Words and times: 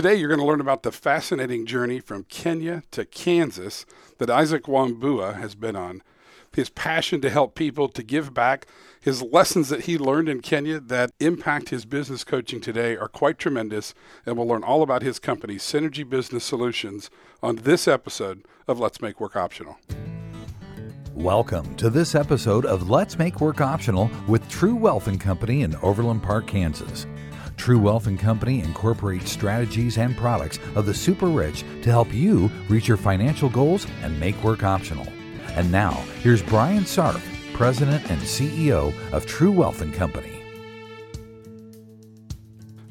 Today, 0.00 0.14
you're 0.14 0.28
going 0.28 0.40
to 0.40 0.46
learn 0.46 0.62
about 0.62 0.82
the 0.82 0.92
fascinating 0.92 1.66
journey 1.66 2.00
from 2.00 2.24
Kenya 2.24 2.84
to 2.90 3.04
Kansas 3.04 3.84
that 4.16 4.30
Isaac 4.30 4.62
Wambua 4.62 5.38
has 5.38 5.54
been 5.54 5.76
on. 5.76 6.02
His 6.54 6.70
passion 6.70 7.20
to 7.20 7.28
help 7.28 7.54
people 7.54 7.86
to 7.88 8.02
give 8.02 8.32
back, 8.32 8.66
his 8.98 9.20
lessons 9.20 9.68
that 9.68 9.82
he 9.82 9.98
learned 9.98 10.30
in 10.30 10.40
Kenya 10.40 10.80
that 10.80 11.10
impact 11.20 11.68
his 11.68 11.84
business 11.84 12.24
coaching 12.24 12.62
today 12.62 12.96
are 12.96 13.08
quite 13.08 13.38
tremendous, 13.38 13.92
and 14.24 14.38
we'll 14.38 14.48
learn 14.48 14.64
all 14.64 14.80
about 14.80 15.02
his 15.02 15.18
company, 15.18 15.56
Synergy 15.56 16.08
Business 16.08 16.44
Solutions, 16.44 17.10
on 17.42 17.56
this 17.56 17.86
episode 17.86 18.46
of 18.66 18.80
Let's 18.80 19.02
Make 19.02 19.20
Work 19.20 19.36
Optional. 19.36 19.76
Welcome 21.12 21.74
to 21.74 21.90
this 21.90 22.14
episode 22.14 22.64
of 22.64 22.88
Let's 22.88 23.18
Make 23.18 23.42
Work 23.42 23.60
Optional 23.60 24.10
with 24.26 24.48
True 24.48 24.76
Wealth 24.76 25.08
and 25.08 25.20
Company 25.20 25.60
in 25.60 25.76
Overland 25.82 26.22
Park, 26.22 26.46
Kansas. 26.46 27.04
True 27.60 27.78
Wealth 27.78 28.06
and 28.06 28.18
Company 28.18 28.60
incorporates 28.60 29.30
strategies 29.30 29.98
and 29.98 30.16
products 30.16 30.58
of 30.74 30.86
the 30.86 30.94
super 30.94 31.26
rich 31.26 31.62
to 31.82 31.90
help 31.90 32.10
you 32.10 32.50
reach 32.70 32.88
your 32.88 32.96
financial 32.96 33.50
goals 33.50 33.86
and 34.02 34.18
make 34.18 34.42
work 34.42 34.64
optional. 34.64 35.06
And 35.48 35.70
now, 35.70 35.90
here's 36.22 36.40
Brian 36.40 36.84
Sarf, 36.84 37.22
President 37.52 38.10
and 38.10 38.18
CEO 38.22 38.94
of 39.12 39.26
True 39.26 39.52
Wealth 39.52 39.82
and 39.82 39.92
Company. 39.92 40.42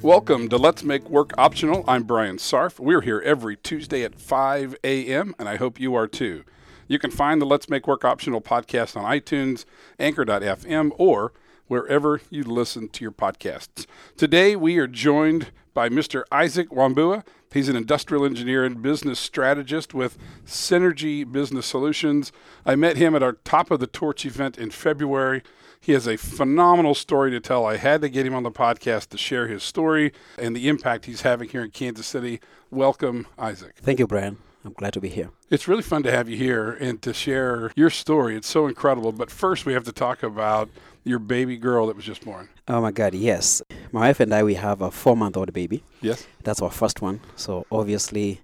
Welcome 0.02 0.48
to 0.50 0.56
Let's 0.56 0.84
Make 0.84 1.10
Work 1.10 1.32
Optional. 1.36 1.82
I'm 1.88 2.04
Brian 2.04 2.36
Sarf. 2.36 2.78
We're 2.78 3.00
here 3.00 3.20
every 3.24 3.56
Tuesday 3.56 4.04
at 4.04 4.14
5 4.14 4.76
a.m., 4.84 5.34
and 5.36 5.48
I 5.48 5.56
hope 5.56 5.80
you 5.80 5.96
are 5.96 6.06
too. 6.06 6.44
You 6.86 7.00
can 7.00 7.10
find 7.10 7.42
the 7.42 7.46
Let's 7.46 7.68
Make 7.68 7.88
Work 7.88 8.04
Optional 8.04 8.40
podcast 8.40 8.96
on 8.96 9.02
iTunes, 9.02 9.64
Anchor.fm, 9.98 10.92
or 10.96 11.32
wherever 11.70 12.20
you 12.30 12.42
listen 12.42 12.88
to 12.88 13.04
your 13.04 13.12
podcasts. 13.12 13.86
Today, 14.16 14.56
we 14.56 14.76
are 14.78 14.88
joined 14.88 15.52
by 15.72 15.88
Mr. 15.88 16.24
Isaac 16.32 16.68
Wambua. 16.70 17.24
He's 17.52 17.68
an 17.68 17.76
industrial 17.76 18.24
engineer 18.24 18.64
and 18.64 18.82
business 18.82 19.20
strategist 19.20 19.94
with 19.94 20.18
Synergy 20.44 21.30
Business 21.30 21.66
Solutions. 21.66 22.32
I 22.66 22.74
met 22.74 22.96
him 22.96 23.14
at 23.14 23.22
our 23.22 23.34
Top 23.44 23.70
of 23.70 23.78
the 23.78 23.86
Torch 23.86 24.26
event 24.26 24.58
in 24.58 24.70
February. 24.70 25.44
He 25.80 25.92
has 25.92 26.08
a 26.08 26.16
phenomenal 26.16 26.96
story 26.96 27.30
to 27.30 27.38
tell. 27.38 27.64
I 27.64 27.76
had 27.76 28.00
to 28.00 28.08
get 28.08 28.26
him 28.26 28.34
on 28.34 28.42
the 28.42 28.50
podcast 28.50 29.10
to 29.10 29.16
share 29.16 29.46
his 29.46 29.62
story 29.62 30.12
and 30.36 30.56
the 30.56 30.68
impact 30.68 31.06
he's 31.06 31.22
having 31.22 31.50
here 31.50 31.62
in 31.62 31.70
Kansas 31.70 32.08
City. 32.08 32.40
Welcome, 32.72 33.28
Isaac. 33.38 33.76
Thank 33.76 34.00
you, 34.00 34.08
Brian. 34.08 34.38
I'm 34.64 34.74
glad 34.74 34.92
to 34.92 35.00
be 35.00 35.08
here. 35.08 35.30
It's 35.48 35.66
really 35.66 35.82
fun 35.82 36.02
to 36.02 36.10
have 36.10 36.28
you 36.28 36.36
here 36.36 36.72
and 36.72 37.00
to 37.02 37.14
share 37.14 37.72
your 37.74 37.88
story. 37.88 38.36
It's 38.36 38.48
so 38.48 38.66
incredible. 38.66 39.10
But 39.10 39.30
first, 39.30 39.64
we 39.64 39.72
have 39.72 39.84
to 39.84 39.92
talk 39.92 40.22
about 40.22 40.68
your 41.02 41.18
baby 41.18 41.56
girl 41.56 41.86
that 41.86 41.96
was 41.96 42.04
just 42.04 42.24
born. 42.24 42.50
Oh 42.68 42.82
my 42.82 42.90
God, 42.90 43.14
yes. 43.14 43.62
My 43.90 44.00
wife 44.00 44.20
and 44.20 44.34
I, 44.34 44.42
we 44.42 44.54
have 44.54 44.82
a 44.82 44.90
four-month-old 44.90 45.52
baby. 45.54 45.82
Yes. 46.02 46.26
That's 46.44 46.60
our 46.60 46.70
first 46.70 47.00
one. 47.00 47.20
So 47.36 47.66
obviously, 47.72 48.42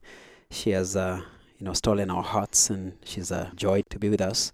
she 0.50 0.70
has, 0.70 0.96
uh, 0.96 1.20
you 1.58 1.66
know, 1.66 1.74
stolen 1.74 2.10
our 2.10 2.22
hearts, 2.22 2.70
and 2.70 2.94
she's 3.04 3.30
a 3.30 3.52
joy 3.54 3.82
to 3.90 3.98
be 3.98 4.08
with 4.08 4.22
us. 4.22 4.52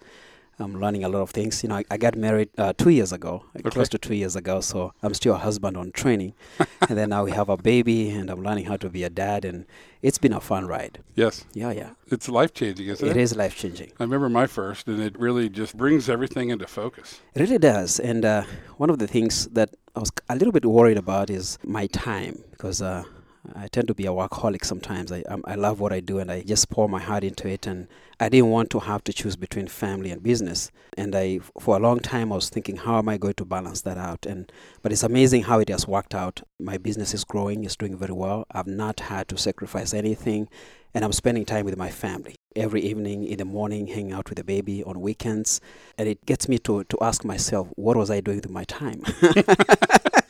I'm 0.59 0.79
learning 0.81 1.05
a 1.05 1.09
lot 1.09 1.21
of 1.21 1.31
things. 1.31 1.63
You 1.63 1.71
know, 1.71 1.77
I, 1.77 1.85
I 1.91 1.97
got 1.97 2.17
married 2.17 2.51
uh, 2.59 2.73
two 2.77 2.91
years 2.91 3.13
ago, 3.13 3.45
okay. 3.57 3.71
close 3.71 3.89
to 3.91 3.99
two 3.99 4.15
years 4.15 4.37
ago. 4.37 4.61
So 4.61 4.93
I'm 5.03 5.15
still 5.15 5.35
a 5.35 5.39
husband 5.39 5.77
on 5.77 5.93
training, 5.93 6.35
and 6.89 6.97
then 6.99 7.11
now 7.11 7.25
we 7.25 7.33
have 7.33 7.49
a 7.49 7.57
baby, 7.57 8.11
and 8.11 8.31
I'm 8.31 8.43
learning 8.43 8.67
how 8.67 8.77
to 8.77 8.89
be 8.89 9.05
a 9.05 9.11
dad, 9.11 9.45
and 9.45 9.67
it's 10.03 10.19
been 10.19 10.33
a 10.33 10.41
fun 10.41 10.67
ride. 10.67 11.01
Yes. 11.15 11.45
Yeah, 11.55 11.73
yeah. 11.73 11.91
It's 12.09 12.29
life 12.29 12.53
changing, 12.53 12.89
isn't 12.89 13.07
it? 13.07 13.17
It 13.17 13.21
is 13.21 13.37
life 13.37 13.57
changing. 13.57 13.93
I 13.99 14.05
remember 14.05 14.29
my 14.29 14.47
first, 14.47 14.87
and 14.87 15.01
it 15.01 15.19
really 15.19 15.49
just 15.49 15.77
brings 15.77 16.09
everything 16.09 16.51
into 16.51 16.67
focus. 16.67 17.21
It 17.35 17.41
really 17.41 17.59
does. 17.59 17.99
And 17.99 18.25
uh, 18.25 18.45
one 18.77 18.91
of 18.91 18.99
the 18.99 19.07
things 19.07 19.47
that 19.49 19.71
I 19.97 20.01
was 20.01 20.13
a 20.29 20.35
little 20.37 20.53
bit 20.53 20.65
worried 20.65 20.99
about 20.99 21.31
is 21.31 21.59
my 21.65 21.87
time 21.89 22.45
because. 22.53 22.83
Uh, 22.83 23.05
I 23.55 23.67
tend 23.67 23.89
to 23.89 23.95
be 23.95 24.07
a 24.07 24.11
workaholic 24.11 24.65
sometimes. 24.65 25.11
I 25.11 25.23
um, 25.23 25.43
I 25.47 25.57
love 25.57 25.81
what 25.81 25.93
I 25.93 25.99
do 25.99 26.19
and 26.19 26.31
I 26.31 26.43
just 26.43 26.71
pour 26.71 26.89
my 26.89 27.01
heart 27.01 27.25
into 27.25 27.49
it. 27.49 27.67
And 27.67 27.89
I 28.21 28.29
didn't 28.29 28.51
want 28.51 28.71
to 28.71 28.79
have 28.81 29.03
to 29.05 29.13
choose 29.13 29.35
between 29.35 29.67
family 29.67 30.11
and 30.13 30.23
business. 30.23 30.71
And 30.97 31.15
I, 31.17 31.41
for 31.59 31.77
a 31.77 31.81
long 31.81 31.99
time, 31.99 32.31
I 32.33 32.37
was 32.37 32.51
thinking, 32.51 32.77
how 32.77 32.99
am 32.99 33.09
I 33.09 33.19
going 33.19 33.35
to 33.35 33.45
balance 33.45 33.81
that 33.81 33.99
out? 33.99 34.27
And 34.27 34.51
but 34.81 34.93
it's 34.93 35.03
amazing 35.03 35.43
how 35.43 35.59
it 35.59 35.69
has 35.71 35.89
worked 35.89 36.15
out. 36.15 36.43
My 36.61 36.79
business 36.79 37.15
is 37.15 37.25
growing, 37.25 37.65
it's 37.65 37.75
doing 37.77 37.97
very 37.97 38.15
well. 38.15 38.47
I've 38.53 38.69
not 38.69 39.01
had 39.01 39.27
to 39.29 39.37
sacrifice 39.37 39.93
anything, 39.93 40.49
and 40.95 41.05
I'm 41.05 41.13
spending 41.13 41.45
time 41.45 41.65
with 41.65 41.77
my 41.77 41.91
family 41.91 42.37
every 42.55 42.83
evening, 42.83 43.25
in 43.25 43.39
the 43.39 43.45
morning, 43.45 43.89
hanging 43.89 44.13
out 44.13 44.29
with 44.29 44.39
the 44.39 44.45
baby 44.45 44.85
on 44.85 45.01
weekends. 45.01 45.61
And 45.99 46.09
it 46.09 46.25
gets 46.27 46.49
me 46.49 46.59
to 46.61 46.85
to 46.85 46.99
ask 47.01 47.25
myself, 47.25 47.69
what 47.75 47.97
was 47.97 48.09
I 48.09 48.21
doing 48.21 48.37
with 48.39 48.51
my 48.51 48.65
time? 48.65 49.03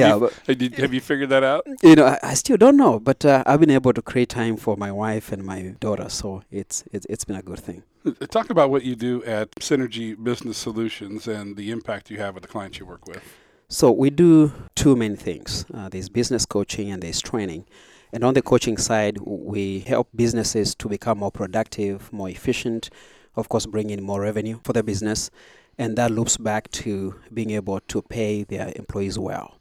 Have 0.00 0.08
yeah, 0.08 0.14
you, 0.14 0.70
but, 0.70 0.78
have 0.78 0.94
you 0.94 1.00
figured 1.00 1.30
that 1.30 1.42
out? 1.42 1.66
You 1.82 1.96
know, 1.96 2.06
I, 2.06 2.18
I 2.22 2.34
still 2.34 2.56
don't 2.56 2.76
know, 2.76 2.98
but 2.98 3.24
uh, 3.24 3.42
I've 3.46 3.60
been 3.60 3.70
able 3.70 3.92
to 3.92 4.02
create 4.02 4.28
time 4.28 4.56
for 4.56 4.76
my 4.76 4.92
wife 4.92 5.32
and 5.32 5.44
my 5.44 5.74
daughter, 5.80 6.08
so 6.08 6.42
it's 6.50 6.84
it's, 6.92 7.06
it's 7.08 7.24
been 7.24 7.36
a 7.36 7.42
good 7.42 7.60
thing. 7.60 7.82
Uh, 8.06 8.12
talk 8.26 8.50
about 8.50 8.70
what 8.70 8.84
you 8.84 8.94
do 8.94 9.24
at 9.24 9.50
Synergy 9.56 10.22
Business 10.22 10.56
Solutions 10.56 11.26
and 11.26 11.56
the 11.56 11.70
impact 11.70 12.10
you 12.10 12.18
have 12.18 12.34
with 12.34 12.42
the 12.42 12.48
clients 12.48 12.78
you 12.78 12.86
work 12.86 13.06
with. 13.06 13.22
So 13.68 13.90
we 13.90 14.10
do 14.10 14.52
two 14.76 14.94
main 14.94 15.16
things. 15.16 15.66
Uh, 15.74 15.88
there's 15.88 16.08
business 16.08 16.46
coaching 16.46 16.90
and 16.92 17.02
there's 17.02 17.20
training. 17.20 17.66
And 18.12 18.22
on 18.22 18.34
the 18.34 18.42
coaching 18.42 18.76
side, 18.76 19.18
we 19.18 19.80
help 19.80 20.08
businesses 20.14 20.74
to 20.76 20.88
become 20.88 21.18
more 21.18 21.32
productive, 21.32 22.12
more 22.12 22.28
efficient, 22.28 22.90
of 23.34 23.48
course, 23.48 23.66
bring 23.66 23.90
in 23.90 24.02
more 24.04 24.20
revenue 24.20 24.60
for 24.62 24.72
their 24.72 24.84
business. 24.84 25.30
And 25.76 25.98
that 25.98 26.12
loops 26.12 26.36
back 26.36 26.70
to 26.82 27.16
being 27.34 27.50
able 27.50 27.80
to 27.80 28.02
pay 28.02 28.44
their 28.44 28.72
employees 28.76 29.18
well 29.18 29.55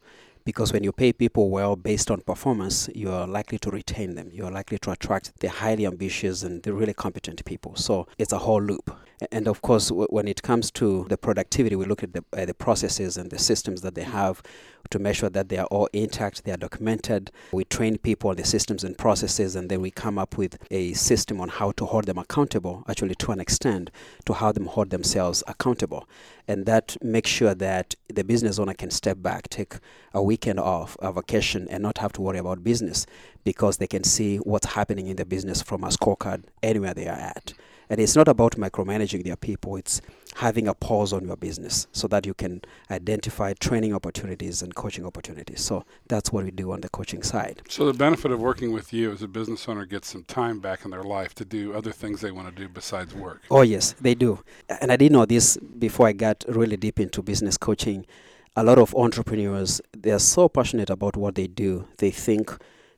because 0.46 0.72
when 0.72 0.84
you 0.84 0.92
pay 0.92 1.12
people 1.12 1.50
well 1.50 1.76
based 1.76 2.12
on 2.12 2.22
performance, 2.22 2.88
you 2.94 3.12
are 3.12 3.28
likely 3.28 3.58
to 3.58 3.72
retain 3.72 4.16
them. 4.16 4.30
You 4.32 4.46
are 4.46 4.52
likely 4.52 4.78
to 4.80 4.92
attract 4.92 5.40
the 5.40 5.50
highly 5.50 5.86
ambitious 5.88 6.44
and 6.44 6.62
the 6.62 6.72
really 6.72 6.94
competent 6.94 7.44
people. 7.46 7.76
So 7.76 8.08
it's 8.20 8.32
a 8.32 8.38
whole 8.38 8.62
loop. 8.62 8.96
And 9.32 9.48
of 9.48 9.62
course, 9.62 9.90
w- 9.90 10.08
when 10.10 10.28
it 10.28 10.42
comes 10.42 10.72
to 10.72 11.06
the 11.10 11.18
productivity, 11.18 11.76
we 11.76 11.86
look 11.86 12.04
at 12.04 12.14
the, 12.14 12.24
uh, 12.34 12.46
the 12.46 12.54
processes 12.54 13.18
and 13.18 13.30
the 13.30 13.40
systems 13.40 13.82
that 13.82 13.96
they 13.96 14.04
have 14.04 14.42
to 14.92 15.00
make 15.00 15.16
sure 15.16 15.30
that 15.30 15.50
they 15.50 15.58
are 15.58 15.68
all 15.68 15.88
intact, 15.94 16.44
they 16.44 16.52
are 16.52 16.58
documented. 16.58 17.32
We 17.52 17.64
train 17.64 17.98
people 17.98 18.30
on 18.30 18.36
the 18.36 18.46
systems 18.46 18.84
and 18.84 18.98
processes, 18.98 19.56
and 19.56 19.70
then 19.70 19.82
we 19.82 19.90
come 19.90 20.18
up 20.20 20.38
with 20.38 20.58
a 20.70 20.94
system 20.94 21.42
on 21.42 21.50
how 21.50 21.72
to 21.72 21.86
hold 21.86 22.06
them 22.06 22.18
accountable, 22.18 22.84
actually, 22.88 23.16
to 23.16 23.32
an 23.32 23.40
extent, 23.40 23.90
to 24.26 24.34
how 24.34 24.52
them 24.52 24.68
hold 24.68 24.90
themselves 24.90 25.44
accountable. 25.48 26.08
And 26.48 26.66
that 26.68 26.98
makes 27.02 27.30
sure 27.30 27.56
that 27.56 27.96
the 28.14 28.24
business 28.24 28.60
owner 28.60 28.74
can 28.74 28.92
step 28.92 29.22
back, 29.22 29.50
take 29.50 29.76
a 30.14 30.22
weekend 30.22 30.60
off, 30.60 30.98
a 31.02 31.12
vacation, 31.12 31.68
and 31.70 31.82
not 31.82 31.98
have 31.98 32.14
to 32.14 32.22
worry 32.22 32.38
about 32.38 32.64
business 32.64 33.08
because 33.44 33.78
they 33.78 33.88
can 33.88 34.04
see 34.04 34.38
what's 34.38 34.74
happening 34.74 35.08
in 35.08 35.16
the 35.16 35.26
business 35.26 35.62
from 35.62 35.84
a 35.84 35.88
scorecard 35.88 36.44
anywhere 36.62 36.94
they 36.94 37.08
are 37.08 37.18
at. 37.18 37.54
And 37.90 38.00
it's 38.00 38.16
not 38.16 38.28
about 38.28 38.54
micromanaging 38.54 39.24
their 39.24 39.36
people, 39.36 39.76
it's 39.76 40.02
having 40.36 40.68
a 40.68 40.74
pause 40.74 41.14
on 41.14 41.26
your 41.26 41.38
business 41.38 41.88
so 41.94 42.08
that 42.10 42.26
you 42.26 42.34
can 42.34 42.62
identify 42.92 43.54
training 43.54 43.94
opportunities 43.94 44.62
and 44.62 44.76
coaching 44.76 45.06
opportunities. 45.06 45.62
So 45.62 45.86
that's 46.08 46.32
what 46.32 46.44
we 46.44 46.52
do 46.52 46.72
on 46.74 46.82
the 46.82 46.90
coaching 46.90 47.24
side. 47.24 47.62
So 47.70 47.86
the 47.86 47.98
benefit 47.98 48.32
of 48.32 48.42
working 48.42 48.74
with 48.74 48.92
you 48.92 49.12
as 49.12 49.22
a 49.22 49.28
business 49.28 49.68
owner 49.70 49.86
gets 49.86 50.10
some 50.10 50.24
time 50.26 50.60
back 50.60 50.84
in 50.84 50.92
their 50.92 51.04
life 51.04 51.34
to 51.36 51.46
do 51.46 51.74
other 51.74 51.92
things 51.92 52.22
they 52.22 52.32
want 52.32 52.54
to 52.54 52.64
do 52.64 52.68
besides 52.68 53.14
work. 53.14 53.44
Oh, 53.50 53.62
yes, 53.62 53.96
they 54.02 54.14
do. 54.14 54.44
And 54.82 54.92
I 54.92 54.98
didn't 54.98 55.14
know 55.14 55.26
this 55.26 55.58
before 55.58 56.08
I 56.08 56.12
got 56.12 56.44
really 56.48 56.78
deep 56.78 57.00
into 57.00 57.22
business 57.22 57.58
coaching. 57.58 58.06
A 58.58 58.64
lot 58.64 58.78
of 58.78 58.94
entrepreneurs, 58.96 59.82
they 59.98 60.12
are 60.12 60.20
so 60.20 60.50
passionate 60.50 60.90
about 60.90 61.16
what 61.16 61.36
they 61.36 61.48
do. 61.48 61.88
They 61.98 62.12
think 62.12 62.52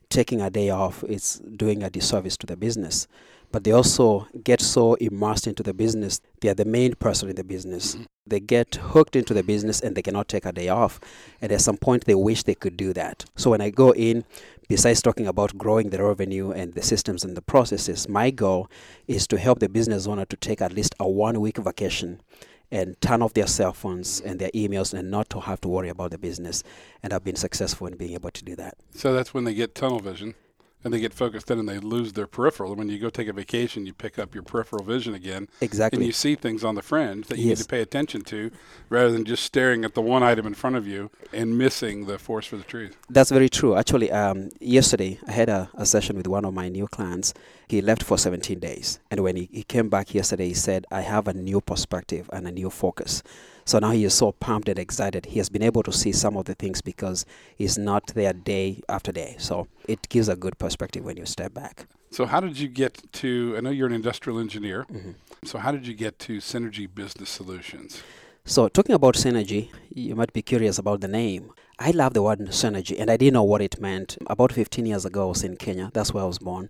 taking 0.10 0.42
a 0.42 0.50
day 0.50 0.70
off 0.70 1.04
is 1.04 1.40
doing 1.56 1.84
a 1.84 1.90
disservice 1.90 2.38
to 2.38 2.48
the 2.48 2.56
business 2.56 3.08
but 3.52 3.64
they 3.64 3.72
also 3.72 4.28
get 4.44 4.62
so 4.62 4.96
immersed 4.96 5.48
into 5.48 5.64
the 5.64 5.74
business. 5.74 6.22
They 6.42 6.50
are 6.50 6.54
the 6.54 6.66
main 6.66 6.96
person 6.96 7.30
in 7.30 7.36
the 7.36 7.44
business. 7.44 7.96
Mm-hmm. 7.96 8.04
They 8.26 8.40
get 8.40 8.76
hooked 8.76 9.16
into 9.16 9.34
the 9.34 9.44
business 9.44 9.80
and 9.80 9.96
they 9.96 10.02
cannot 10.02 10.28
take 10.28 10.46
a 10.46 10.52
day 10.52 10.68
off. 10.68 11.00
And 11.42 11.52
at 11.52 11.62
some 11.62 11.78
point, 11.78 12.06
they 12.06 12.16
wish 12.16 12.44
they 12.44 12.56
could 12.56 12.76
do 12.76 12.94
that. 12.94 13.26
So 13.36 13.52
when 13.52 13.62
I 13.62 13.70
go 13.70 13.92
in, 13.92 14.26
besides 14.68 15.02
talking 15.02 15.28
about 15.28 15.58
growing 15.58 15.90
the 15.90 16.04
revenue 16.04 16.52
and 16.52 16.74
the 16.74 16.82
systems 16.82 17.24
and 17.24 17.38
the 17.38 17.42
processes, 17.42 18.10
my 18.10 18.32
goal 18.32 18.70
is 19.08 19.28
to 19.28 19.40
help 19.40 19.60
the 19.60 19.70
business 19.70 20.08
owner 20.08 20.26
to 20.26 20.36
take 20.36 20.62
at 20.62 20.74
least 20.74 20.94
a 21.00 21.08
one 21.08 21.40
week 21.40 21.58
vacation 21.58 22.22
and 22.70 23.00
turn 23.00 23.22
off 23.22 23.34
their 23.34 23.48
cell 23.48 23.72
phones 23.72 24.20
and 24.20 24.40
their 24.40 24.52
emails 24.52 24.94
and 24.94 25.10
not 25.10 25.30
to 25.30 25.40
have 25.40 25.62
to 25.62 25.70
worry 25.70 25.88
about 25.88 26.12
the 26.12 26.18
business. 26.18 26.64
And 27.02 27.14
I've 27.14 27.24
been 27.24 27.38
successful 27.38 27.88
in 27.88 27.96
being 27.96 28.14
able 28.14 28.32
to 28.32 28.44
do 28.44 28.58
that. 28.58 28.76
So 28.94 29.14
that's 29.14 29.34
when 29.34 29.46
they 29.46 29.54
get 29.54 29.74
tunnel 29.74 30.00
vision 30.00 30.36
and 30.84 30.94
they 30.94 31.00
get 31.00 31.14
focused 31.14 31.50
in 31.50 31.60
and 31.60 31.68
they 31.68 31.80
lose 31.80 32.14
their 32.14 32.28
peripheral. 32.28 32.72
And 32.72 32.80
when 32.80 32.90
you 32.90 33.00
go 33.00 33.10
take 33.10 33.28
a 33.28 33.34
vacation, 33.34 33.86
you 33.86 33.94
pick 33.94 34.20
up 34.20 34.34
your 34.34 34.44
peripheral 34.44 34.84
vision 34.84 35.14
again. 35.14 35.48
Exactly. 35.60 35.98
And 35.98 36.06
you 36.06 36.12
see 36.12 36.36
things 36.36 36.64
on 36.64 36.76
the 36.76 36.82
fringe 36.82 37.28
that 37.28 37.38
you 37.38 37.50
yes. 37.50 37.58
need 37.58 37.64
to 37.64 37.70
pay 37.70 37.82
attention 37.82 38.22
to 38.22 38.52
rather 38.90 39.12
than 39.12 39.26
just 39.26 39.44
staring 39.44 39.84
at 39.84 39.96
the 39.96 40.02
one 40.02 40.24
item 40.24 40.46
in 40.46 40.54
front 40.54 40.76
of 40.76 40.88
you 40.88 41.10
and 41.34 41.58
missing 41.58 42.06
the 42.06 42.20
forest 42.20 42.50
for 42.50 42.58
the 42.58 42.64
trees. 42.64 42.94
That's 43.10 43.32
very 43.32 43.50
true. 43.50 43.76
Actually, 43.76 44.12
um, 44.12 44.50
yesterday 44.60 45.20
I 45.28 45.32
had 45.32 45.50
a, 45.50 45.70
a, 45.74 45.86
session 45.86 46.16
with 46.18 46.28
one 46.28 46.46
of 46.46 46.54
my 46.54 46.70
new 46.70 46.88
clients. 46.88 47.34
He 47.68 47.82
left 47.82 48.04
for 48.04 48.18
17 48.18 48.60
days. 48.60 49.00
And 49.10 49.22
when 49.22 49.36
he, 49.36 49.50
he 49.52 49.64
came 49.64 49.90
back 49.90 50.14
yesterday, 50.14 50.50
he 50.50 50.54
said, 50.54 50.86
I 50.92 51.02
have 51.02 51.28
a 51.28 51.34
new 51.34 51.60
perspective 51.60 52.30
and 52.32 52.48
a 52.48 52.52
new 52.52 52.70
focus. 52.70 53.24
So 53.68 53.80
now 53.80 53.92
he 53.92 54.06
is 54.06 54.14
so 54.14 54.32
pumped 54.32 54.70
and 54.70 54.80
excited. 54.80 55.26
He 55.26 55.40
has 55.40 55.50
been 55.50 55.62
able 55.62 55.84
to 55.84 55.92
see 55.92 56.14
some 56.14 56.38
of 56.38 56.46
the 56.46 56.56
things 56.56 56.82
because 56.82 57.26
he's 57.54 57.78
not 57.78 58.08
there 58.16 58.32
day 58.32 58.82
after 58.88 59.12
day. 59.12 59.36
So 59.40 59.68
it 59.90 60.08
gives 60.08 60.30
a 60.30 60.38
good 60.38 60.58
perspective 60.58 61.04
when 61.04 61.18
you 61.18 61.26
step 61.26 61.54
back. 61.54 61.86
So, 62.10 62.26
how 62.26 62.40
did 62.40 62.58
you 62.58 62.70
get 62.70 63.12
to? 63.12 63.56
I 63.58 63.60
know 63.60 63.70
you're 63.70 63.88
an 63.88 63.94
industrial 63.94 64.40
engineer. 64.40 64.86
Mm-hmm. 64.90 65.12
So, 65.44 65.60
how 65.60 65.74
did 65.74 65.86
you 65.86 65.94
get 65.94 66.18
to 66.20 66.38
Synergy 66.38 66.88
Business 66.88 67.30
Solutions? 67.30 68.02
So, 68.46 68.70
talking 68.70 68.96
about 68.96 69.16
synergy, 69.16 69.70
you 69.94 70.16
might 70.16 70.32
be 70.32 70.42
curious 70.42 70.80
about 70.80 71.02
the 71.02 71.10
name. 71.10 71.52
I 71.78 71.92
love 71.92 72.14
the 72.14 72.24
word 72.24 72.40
synergy, 72.40 72.98
and 72.98 73.12
I 73.12 73.18
didn't 73.18 73.34
know 73.34 73.44
what 73.44 73.62
it 73.62 73.82
meant. 73.82 74.18
About 74.28 74.54
15 74.54 74.86
years 74.86 75.04
ago, 75.04 75.24
I 75.24 75.28
was 75.28 75.44
in 75.44 75.58
Kenya. 75.58 75.92
That's 75.94 76.14
where 76.14 76.24
I 76.24 76.28
was 76.28 76.40
born. 76.40 76.70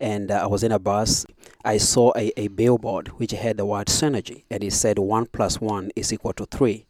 And 0.00 0.30
uh, 0.30 0.42
I 0.42 0.46
was 0.46 0.62
in 0.62 0.72
a 0.72 0.78
bus. 0.78 1.26
I 1.64 1.78
saw 1.78 2.12
a, 2.16 2.32
a 2.38 2.48
billboard 2.48 3.08
which 3.18 3.32
had 3.32 3.56
the 3.56 3.66
word 3.66 3.86
synergy, 3.86 4.44
and 4.50 4.62
it 4.62 4.72
said 4.72 4.98
1 4.98 5.26
plus 5.26 5.60
1 5.60 5.90
is 5.96 6.12
equal 6.12 6.32
to 6.34 6.46
3. 6.46 6.86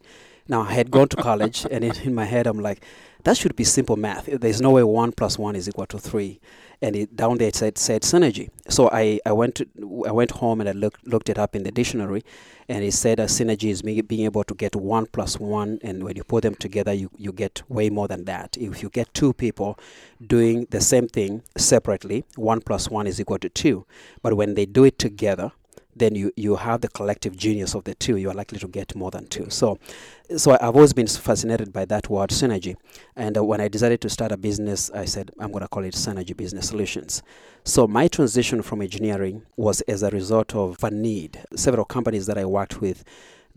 Now, 0.47 0.61
I 0.61 0.73
had 0.73 0.91
gone 0.91 1.09
to 1.09 1.17
college, 1.17 1.65
and 1.71 1.83
in, 1.83 1.97
in 2.01 2.15
my 2.15 2.25
head, 2.25 2.47
I'm 2.47 2.59
like, 2.59 2.83
that 3.23 3.37
should 3.37 3.55
be 3.55 3.63
simple 3.63 3.95
math. 3.95 4.25
There's 4.25 4.61
no 4.61 4.71
way 4.71 4.83
1 4.83 5.11
plus 5.13 5.37
1 5.37 5.55
is 5.55 5.67
equal 5.67 5.87
to 5.87 5.97
3 5.97 6.39
and 6.81 6.95
it, 6.95 7.15
down 7.15 7.37
there 7.37 7.47
it 7.47 7.55
said, 7.55 7.77
said 7.77 8.01
synergy. 8.03 8.49
So 8.69 8.89
I, 8.91 9.19
I 9.25 9.31
went 9.31 9.55
to, 9.55 9.67
I 10.07 10.11
went 10.11 10.31
home 10.31 10.59
and 10.61 10.69
I 10.69 10.73
looked 10.73 11.07
looked 11.07 11.29
it 11.29 11.37
up 11.39 11.55
in 11.55 11.63
the 11.63 11.71
dictionary, 11.71 12.23
and 12.69 12.83
it 12.83 12.93
said 12.93 13.19
a 13.19 13.25
synergy 13.25 13.69
is 13.69 13.81
being 13.81 14.25
able 14.25 14.43
to 14.43 14.53
get 14.53 14.75
one 14.75 15.05
plus 15.07 15.39
one, 15.39 15.79
and 15.81 16.03
when 16.03 16.15
you 16.15 16.23
put 16.23 16.43
them 16.43 16.55
together, 16.55 16.93
you, 16.93 17.09
you 17.17 17.31
get 17.31 17.61
way 17.69 17.89
more 17.89 18.07
than 18.07 18.25
that. 18.25 18.57
If 18.57 18.83
you 18.83 18.89
get 18.89 19.13
two 19.13 19.33
people 19.33 19.79
doing 20.25 20.67
the 20.69 20.81
same 20.81 21.07
thing 21.07 21.43
separately, 21.55 22.25
one 22.35 22.61
plus 22.61 22.89
one 22.89 23.07
is 23.07 23.19
equal 23.19 23.39
to 23.39 23.49
two, 23.49 23.85
but 24.21 24.35
when 24.35 24.53
they 24.55 24.65
do 24.65 24.83
it 24.83 24.99
together, 24.99 25.51
then 25.99 26.15
you, 26.15 26.31
you 26.35 26.55
have 26.55 26.81
the 26.81 26.87
collective 26.89 27.35
genius 27.35 27.73
of 27.73 27.83
the 27.83 27.95
two. 27.95 28.17
You 28.17 28.29
are 28.29 28.33
likely 28.33 28.59
to 28.59 28.67
get 28.67 28.95
more 28.95 29.11
than 29.11 29.27
two. 29.27 29.49
So, 29.49 29.79
so 30.35 30.51
I've 30.53 30.75
always 30.75 30.93
been 30.93 31.07
fascinated 31.07 31.71
by 31.73 31.85
that 31.85 32.09
word 32.09 32.29
synergy. 32.29 32.75
And 33.15 33.37
uh, 33.37 33.43
when 33.43 33.61
I 33.61 33.67
decided 33.67 34.01
to 34.01 34.09
start 34.09 34.31
a 34.31 34.37
business, 34.37 34.91
I 34.91 35.05
said 35.05 35.31
I'm 35.39 35.51
going 35.51 35.63
to 35.63 35.67
call 35.67 35.83
it 35.83 35.93
Synergy 35.93 36.35
Business 36.35 36.67
Solutions. 36.69 37.23
So 37.63 37.87
my 37.87 38.07
transition 38.07 38.61
from 38.61 38.81
engineering 38.81 39.43
was 39.55 39.81
as 39.81 40.03
a 40.03 40.09
result 40.09 40.55
of 40.55 40.83
a 40.83 40.91
need. 40.91 41.39
Several 41.55 41.85
companies 41.85 42.25
that 42.27 42.37
I 42.37 42.45
worked 42.45 42.81
with 42.81 43.03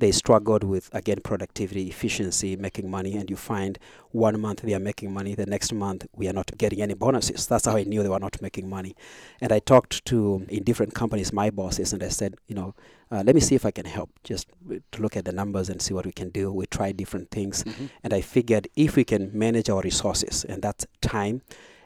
they 0.00 0.10
struggled 0.10 0.64
with 0.64 0.88
again 0.92 1.20
productivity 1.22 1.88
efficiency 1.88 2.56
making 2.56 2.90
money 2.90 3.14
and 3.16 3.30
you 3.30 3.36
find 3.36 3.78
one 4.10 4.40
month 4.40 4.62
they 4.62 4.74
are 4.74 4.80
making 4.80 5.12
money 5.12 5.34
the 5.34 5.46
next 5.46 5.72
month 5.72 6.06
we 6.14 6.26
are 6.26 6.32
not 6.32 6.50
getting 6.58 6.82
any 6.82 6.94
bonuses. 6.94 7.46
That's 7.46 7.66
how 7.66 7.76
i 7.76 7.84
knew 7.84 8.02
they 8.02 8.08
were 8.08 8.18
not 8.18 8.40
making 8.42 8.68
money. 8.68 8.96
And 9.40 9.52
i 9.52 9.58
talked 9.58 10.04
to 10.06 10.46
in 10.48 10.64
different 10.64 10.94
companies 10.94 11.32
my 11.32 11.50
bosses 11.50 11.92
and 11.92 12.02
i 12.02 12.08
said 12.08 12.34
you 12.48 12.54
know 12.54 12.74
uh, 13.12 13.22
let 13.26 13.34
me 13.34 13.40
see 13.40 13.54
if 13.54 13.64
i 13.66 13.70
can 13.70 13.86
help. 13.86 14.10
Just 14.24 14.48
to 14.92 15.02
look 15.02 15.16
at 15.16 15.24
the 15.24 15.32
numbers 15.32 15.68
and 15.68 15.80
see 15.82 15.94
what 15.94 16.06
we 16.06 16.12
can 16.12 16.30
do. 16.30 16.52
We 16.52 16.66
tried 16.66 16.96
different 16.96 17.30
things. 17.30 17.64
Mm-hmm. 17.64 17.86
and 18.02 18.14
i 18.14 18.20
figured 18.20 18.68
if 18.76 18.96
we 18.96 19.04
can 19.04 19.30
manage 19.32 19.68
our 19.68 19.82
resources 19.82 20.44
and 20.44 20.62
that's 20.62 20.86
time 21.00 21.42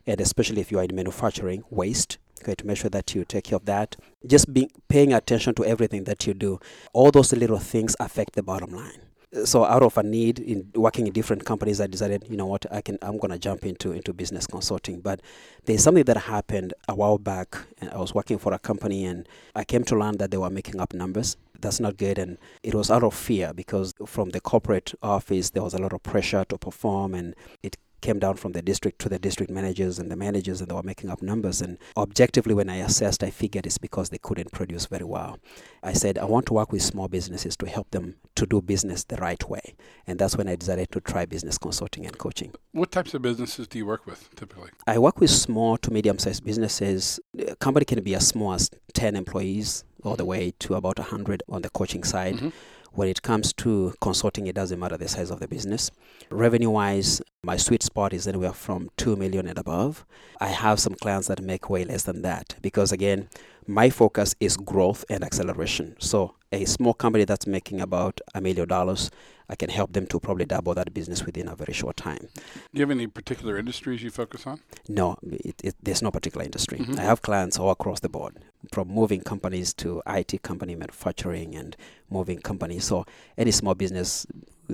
and 0.06 0.20
especially 0.20 0.60
if 0.60 0.70
you 0.70 0.78
are 0.78 0.84
in 0.84 0.94
manufacturing 0.94 1.64
waste 1.70 2.18
okay, 2.44 2.54
to 2.54 2.66
make 2.66 2.76
sure 2.76 2.90
that 2.90 3.14
you 3.14 3.24
take 3.24 3.44
care 3.44 3.56
of 3.56 3.64
that. 3.64 3.96
Just 4.26 4.52
being 4.52 4.70
paying 4.88 5.12
attention 5.12 5.54
to 5.54 5.64
everything 5.64 6.04
that 6.04 6.26
you 6.26 6.34
do. 6.34 6.60
All 6.92 7.10
those 7.10 7.32
little 7.32 7.58
things 7.58 7.96
affect 7.98 8.34
the 8.34 8.42
bottom 8.42 8.70
line. 8.70 9.00
So 9.44 9.64
out 9.64 9.82
of 9.82 9.98
a 9.98 10.02
need 10.04 10.38
in 10.38 10.70
working 10.76 11.08
in 11.08 11.12
different 11.12 11.44
companies, 11.44 11.80
I 11.80 11.88
decided, 11.88 12.24
you 12.30 12.36
know 12.36 12.46
what, 12.46 12.66
I 12.70 12.80
can 12.80 12.98
I'm 13.02 13.18
gonna 13.18 13.38
jump 13.38 13.64
into 13.66 13.90
into 13.92 14.12
business 14.12 14.46
consulting. 14.46 15.00
But 15.00 15.22
there's 15.64 15.82
something 15.82 16.04
that 16.04 16.16
happened 16.16 16.74
a 16.88 16.94
while 16.94 17.18
back, 17.18 17.56
and 17.80 17.90
I 17.90 17.98
was 17.98 18.14
working 18.14 18.38
for 18.38 18.52
a 18.52 18.58
company, 18.58 19.04
and 19.04 19.28
I 19.54 19.64
came 19.64 19.82
to 19.84 19.98
learn 19.98 20.18
that 20.18 20.30
they 20.30 20.36
were 20.36 20.50
making 20.50 20.80
up 20.80 20.94
numbers 20.94 21.36
that's 21.64 21.80
not 21.80 21.96
good. 21.96 22.18
And 22.18 22.38
it 22.62 22.74
was 22.74 22.90
out 22.90 23.02
of 23.02 23.14
fear 23.14 23.52
because 23.52 23.92
from 24.06 24.30
the 24.30 24.40
corporate 24.40 24.94
office, 25.02 25.50
there 25.50 25.62
was 25.62 25.74
a 25.74 25.78
lot 25.78 25.92
of 25.92 26.02
pressure 26.02 26.44
to 26.44 26.58
perform, 26.58 27.14
and 27.14 27.34
it 27.62 27.76
came 28.04 28.18
down 28.18 28.36
from 28.36 28.52
the 28.52 28.60
district 28.60 28.98
to 29.00 29.08
the 29.08 29.18
district 29.18 29.50
managers 29.50 29.98
and 29.98 30.10
the 30.10 30.16
managers, 30.16 30.60
and 30.60 30.70
they 30.70 30.74
were 30.74 30.82
making 30.82 31.08
up 31.08 31.22
numbers. 31.22 31.62
And 31.62 31.78
objectively, 31.96 32.52
when 32.52 32.68
I 32.68 32.76
assessed, 32.76 33.24
I 33.24 33.30
figured 33.30 33.64
it's 33.64 33.78
because 33.78 34.10
they 34.10 34.18
couldn't 34.18 34.52
produce 34.52 34.84
very 34.84 35.06
well. 35.06 35.38
I 35.82 35.94
said, 35.94 36.18
I 36.18 36.26
want 36.26 36.44
to 36.46 36.52
work 36.52 36.70
with 36.70 36.82
small 36.82 37.08
businesses 37.08 37.56
to 37.56 37.66
help 37.66 37.90
them 37.92 38.16
to 38.34 38.44
do 38.44 38.60
business 38.60 39.04
the 39.04 39.16
right 39.16 39.42
way. 39.48 39.74
And 40.06 40.18
that's 40.18 40.36
when 40.36 40.48
I 40.48 40.56
decided 40.56 40.92
to 40.92 41.00
try 41.00 41.24
business 41.24 41.56
consulting 41.56 42.04
and 42.04 42.18
coaching. 42.18 42.52
What 42.72 42.92
types 42.92 43.14
of 43.14 43.22
businesses 43.22 43.66
do 43.68 43.78
you 43.78 43.86
work 43.86 44.04
with 44.04 44.28
typically? 44.36 44.70
I 44.86 44.98
work 44.98 45.18
with 45.20 45.30
small 45.30 45.78
to 45.78 45.90
medium 45.90 46.18
sized 46.18 46.44
businesses. 46.44 47.18
A 47.38 47.56
company 47.56 47.86
can 47.86 48.02
be 48.02 48.14
as 48.14 48.26
small 48.26 48.52
as 48.52 48.70
10 48.92 49.16
employees 49.16 49.84
all 50.02 50.16
the 50.16 50.26
way 50.26 50.52
to 50.58 50.74
about 50.74 50.98
100 50.98 51.42
on 51.48 51.62
the 51.62 51.70
coaching 51.70 52.04
side. 52.04 52.34
Mm-hmm. 52.34 52.48
When 52.94 53.08
it 53.08 53.22
comes 53.22 53.52
to 53.54 53.92
consulting, 54.00 54.46
it 54.46 54.54
doesn't 54.54 54.78
matter 54.78 54.96
the 54.96 55.08
size 55.08 55.32
of 55.32 55.40
the 55.40 55.48
business. 55.48 55.90
Revenue 56.30 56.70
wise, 56.70 57.20
my 57.42 57.56
sweet 57.56 57.82
spot 57.82 58.12
is 58.12 58.28
anywhere 58.28 58.52
from 58.52 58.88
2 58.98 59.16
million 59.16 59.48
and 59.48 59.58
above. 59.58 60.06
I 60.40 60.46
have 60.46 60.78
some 60.78 60.94
clients 60.94 61.26
that 61.26 61.42
make 61.42 61.68
way 61.68 61.84
less 61.84 62.04
than 62.04 62.22
that 62.22 62.54
because, 62.62 62.92
again, 62.92 63.28
my 63.66 63.90
focus 63.90 64.34
is 64.40 64.56
growth 64.56 65.04
and 65.08 65.24
acceleration. 65.24 65.96
So, 65.98 66.34
a 66.52 66.64
small 66.64 66.94
company 66.94 67.24
that's 67.24 67.46
making 67.46 67.80
about 67.80 68.20
a 68.34 68.40
million 68.40 68.68
dollars, 68.68 69.10
I 69.48 69.56
can 69.56 69.70
help 69.70 69.92
them 69.92 70.06
to 70.08 70.20
probably 70.20 70.44
double 70.44 70.74
that 70.74 70.94
business 70.94 71.24
within 71.24 71.48
a 71.48 71.56
very 71.56 71.72
short 71.72 71.96
time. 71.96 72.28
Do 72.34 72.50
you 72.72 72.82
have 72.82 72.90
any 72.90 73.06
particular 73.06 73.58
industries 73.58 74.02
you 74.02 74.10
focus 74.10 74.46
on? 74.46 74.60
No, 74.88 75.16
it, 75.22 75.56
it, 75.64 75.74
there's 75.82 76.02
no 76.02 76.10
particular 76.10 76.44
industry. 76.44 76.78
Mm-hmm. 76.78 76.98
I 76.98 77.02
have 77.02 77.22
clients 77.22 77.58
all 77.58 77.70
across 77.70 78.00
the 78.00 78.08
board, 78.08 78.36
from 78.72 78.88
moving 78.88 79.20
companies 79.20 79.74
to 79.74 80.02
IT 80.06 80.42
company 80.42 80.74
manufacturing 80.74 81.54
and 81.56 81.76
moving 82.10 82.38
companies. 82.38 82.84
So 82.84 83.04
any 83.36 83.50
small 83.50 83.74
business 83.74 84.26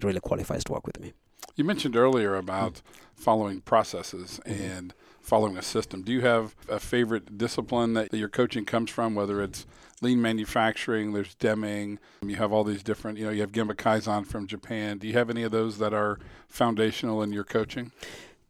really 0.03 0.21
qualifies 0.21 0.65
to 0.65 0.73
work 0.73 0.87
with 0.87 1.01
me. 1.01 1.13
You 1.57 1.65
mentioned 1.65 1.97
earlier 1.97 2.37
about 2.37 2.83
following 3.15 3.61
processes 3.61 4.41
mm-hmm. 4.47 4.63
and 4.63 4.95
following 5.21 5.57
a 5.57 5.63
system. 5.63 6.03
Do 6.03 6.13
you 6.13 6.23
have 6.23 6.55
a 6.69 6.81
favorite 6.81 7.39
discipline 7.39 7.95
that 7.95 8.13
your 8.13 8.29
coaching 8.29 8.65
comes 8.65 8.91
from, 8.91 9.15
whether 9.15 9.43
it's 9.43 9.67
lean 10.01 10.21
manufacturing, 10.21 11.13
there's 11.13 11.35
Deming, 11.35 11.99
you 12.23 12.37
have 12.37 12.53
all 12.53 12.65
these 12.65 12.83
different, 12.83 13.19
you 13.19 13.27
know, 13.27 13.31
you 13.31 13.43
have 13.43 13.53
Gemba 13.53 13.75
Kaizen 13.75 14.27
from 14.27 14.47
Japan. 14.47 14.99
Do 14.99 15.07
you 15.07 15.13
have 15.13 15.31
any 15.31 15.43
of 15.43 15.53
those 15.53 15.79
that 15.79 15.93
are 15.93 16.19
foundational 16.49 17.23
in 17.23 17.33
your 17.33 17.45
coaching? 17.45 17.93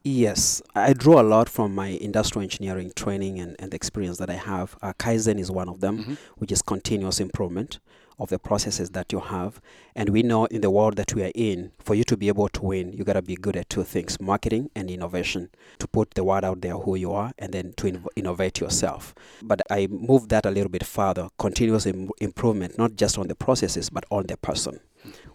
Yes, 0.02 0.62
I 0.75 0.94
draw 0.94 1.20
a 1.20 1.22
lot 1.22 1.48
from 1.48 1.75
my 1.75 1.88
industrial 1.88 2.42
engineering 2.42 2.92
training 2.96 3.38
and, 3.38 3.56
and 3.58 3.70
the 3.70 3.76
experience 3.76 4.16
that 4.19 4.31
I 4.31 4.34
have. 4.34 4.76
Uh, 4.81 4.94
Kaizen 4.94 5.38
is 5.38 5.50
one 5.50 5.69
of 5.69 5.81
them, 5.81 5.98
mm-hmm. 5.98 6.14
which 6.37 6.50
is 6.50 6.62
continuous 6.62 7.20
improvement 7.20 7.81
of 8.20 8.28
the 8.28 8.38
processes 8.38 8.90
that 8.90 9.12
you 9.12 9.20
have. 9.20 9.61
And 9.94 10.11
we 10.11 10.22
know 10.22 10.44
in 10.46 10.61
the 10.61 10.70
world 10.70 10.96
that 10.96 11.14
we 11.14 11.25
are 11.25 11.32
in, 11.34 11.72
for 11.78 11.94
you 11.94 12.05
to 12.05 12.17
be 12.17 12.28
able 12.28 12.49
to 12.50 12.62
win, 12.62 12.93
you 12.93 13.02
got 13.02 13.14
to 13.14 13.22
be 13.22 13.34
good 13.34 13.56
at 13.56 13.69
two 13.69 13.82
things 13.82 14.20
marketing 14.20 14.70
and 14.76 14.90
innovation 14.90 15.49
to 15.78 15.88
put 15.88 16.12
the 16.14 16.22
word 16.22 16.44
out 16.44 16.61
there 16.61 16.76
who 16.76 16.94
you 16.94 17.12
are 17.12 17.32
and 17.38 17.52
then 17.52 17.72
to 17.78 17.87
in- 17.88 18.05
innovate 18.14 18.61
yourself. 18.61 19.14
But 19.42 19.62
I 19.71 19.87
move 19.88 20.28
that 20.28 20.47
a 20.47 20.50
little 20.50 20.71
bit 20.71 20.85
further 20.85 21.28
continuous 21.38 21.87
Im- 21.87 22.11
improvement, 22.21 22.78
not 22.78 22.95
just 22.95 23.18
on 23.18 23.28
the 23.28 23.35
processes, 23.35 23.90
but 23.90 24.04
on 24.11 24.26
the 24.26 24.37
person 24.37 24.80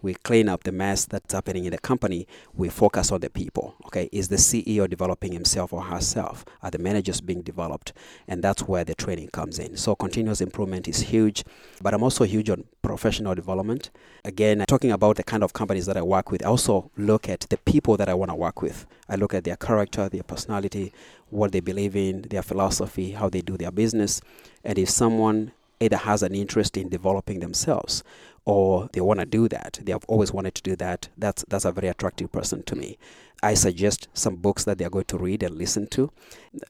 we 0.02 0.14
clean 0.14 0.48
up 0.48 0.64
the 0.64 0.72
mess 0.72 1.04
that's 1.04 1.34
happening 1.34 1.64
in 1.64 1.72
the 1.72 1.78
company. 1.78 2.26
We 2.54 2.68
focus 2.68 3.10
on 3.12 3.20
the 3.20 3.30
people. 3.30 3.74
Okay, 3.86 4.08
is 4.12 4.28
the 4.28 4.36
CEO 4.36 4.88
developing 4.88 5.32
himself 5.32 5.72
or 5.72 5.82
herself? 5.82 6.44
Are 6.62 6.70
the 6.70 6.78
managers 6.78 7.20
being 7.20 7.42
developed? 7.42 7.92
And 8.28 8.42
that's 8.42 8.62
where 8.62 8.84
the 8.84 8.94
training 8.94 9.28
comes 9.28 9.58
in. 9.58 9.76
So 9.76 9.94
continuous 9.94 10.40
improvement 10.40 10.88
is 10.88 11.00
huge, 11.00 11.44
but 11.82 11.94
I'm 11.94 12.02
also 12.02 12.24
huge 12.24 12.50
on 12.50 12.64
professional 12.82 13.34
development. 13.34 13.90
Again, 14.24 14.64
talking 14.68 14.92
about 14.92 15.16
the 15.16 15.24
kind 15.24 15.42
of 15.42 15.52
companies 15.52 15.86
that 15.86 15.96
I 15.96 16.02
work 16.02 16.30
with, 16.30 16.44
I 16.44 16.48
also 16.48 16.90
look 16.96 17.28
at 17.28 17.40
the 17.40 17.56
people 17.58 17.96
that 17.96 18.08
I 18.08 18.14
want 18.14 18.30
to 18.30 18.34
work 18.34 18.62
with. 18.62 18.86
I 19.08 19.16
look 19.16 19.34
at 19.34 19.44
their 19.44 19.56
character, 19.56 20.08
their 20.08 20.22
personality, 20.22 20.92
what 21.30 21.52
they 21.52 21.60
believe 21.60 21.96
in, 21.96 22.22
their 22.22 22.42
philosophy, 22.42 23.12
how 23.12 23.28
they 23.28 23.40
do 23.40 23.56
their 23.56 23.72
business, 23.72 24.20
and 24.64 24.78
if 24.78 24.88
someone 24.88 25.52
either 25.80 25.96
has 25.96 26.22
an 26.22 26.34
interest 26.34 26.76
in 26.76 26.88
developing 26.88 27.40
themselves 27.40 28.02
or 28.46 28.88
they 28.92 29.00
want 29.00 29.20
to 29.20 29.26
do 29.26 29.48
that. 29.48 29.80
They 29.82 29.92
have 29.92 30.04
always 30.08 30.32
wanted 30.32 30.54
to 30.54 30.62
do 30.62 30.76
that. 30.76 31.08
That's 31.18 31.44
that's 31.48 31.66
a 31.66 31.72
very 31.72 31.88
attractive 31.88 32.32
person 32.32 32.62
to 32.64 32.76
me. 32.76 32.98
I 33.42 33.54
suggest 33.54 34.08
some 34.14 34.36
books 34.36 34.64
that 34.64 34.78
they 34.78 34.84
are 34.84 34.90
going 34.90 35.04
to 35.06 35.18
read 35.18 35.42
and 35.42 35.56
listen 35.56 35.86
to. 35.88 36.10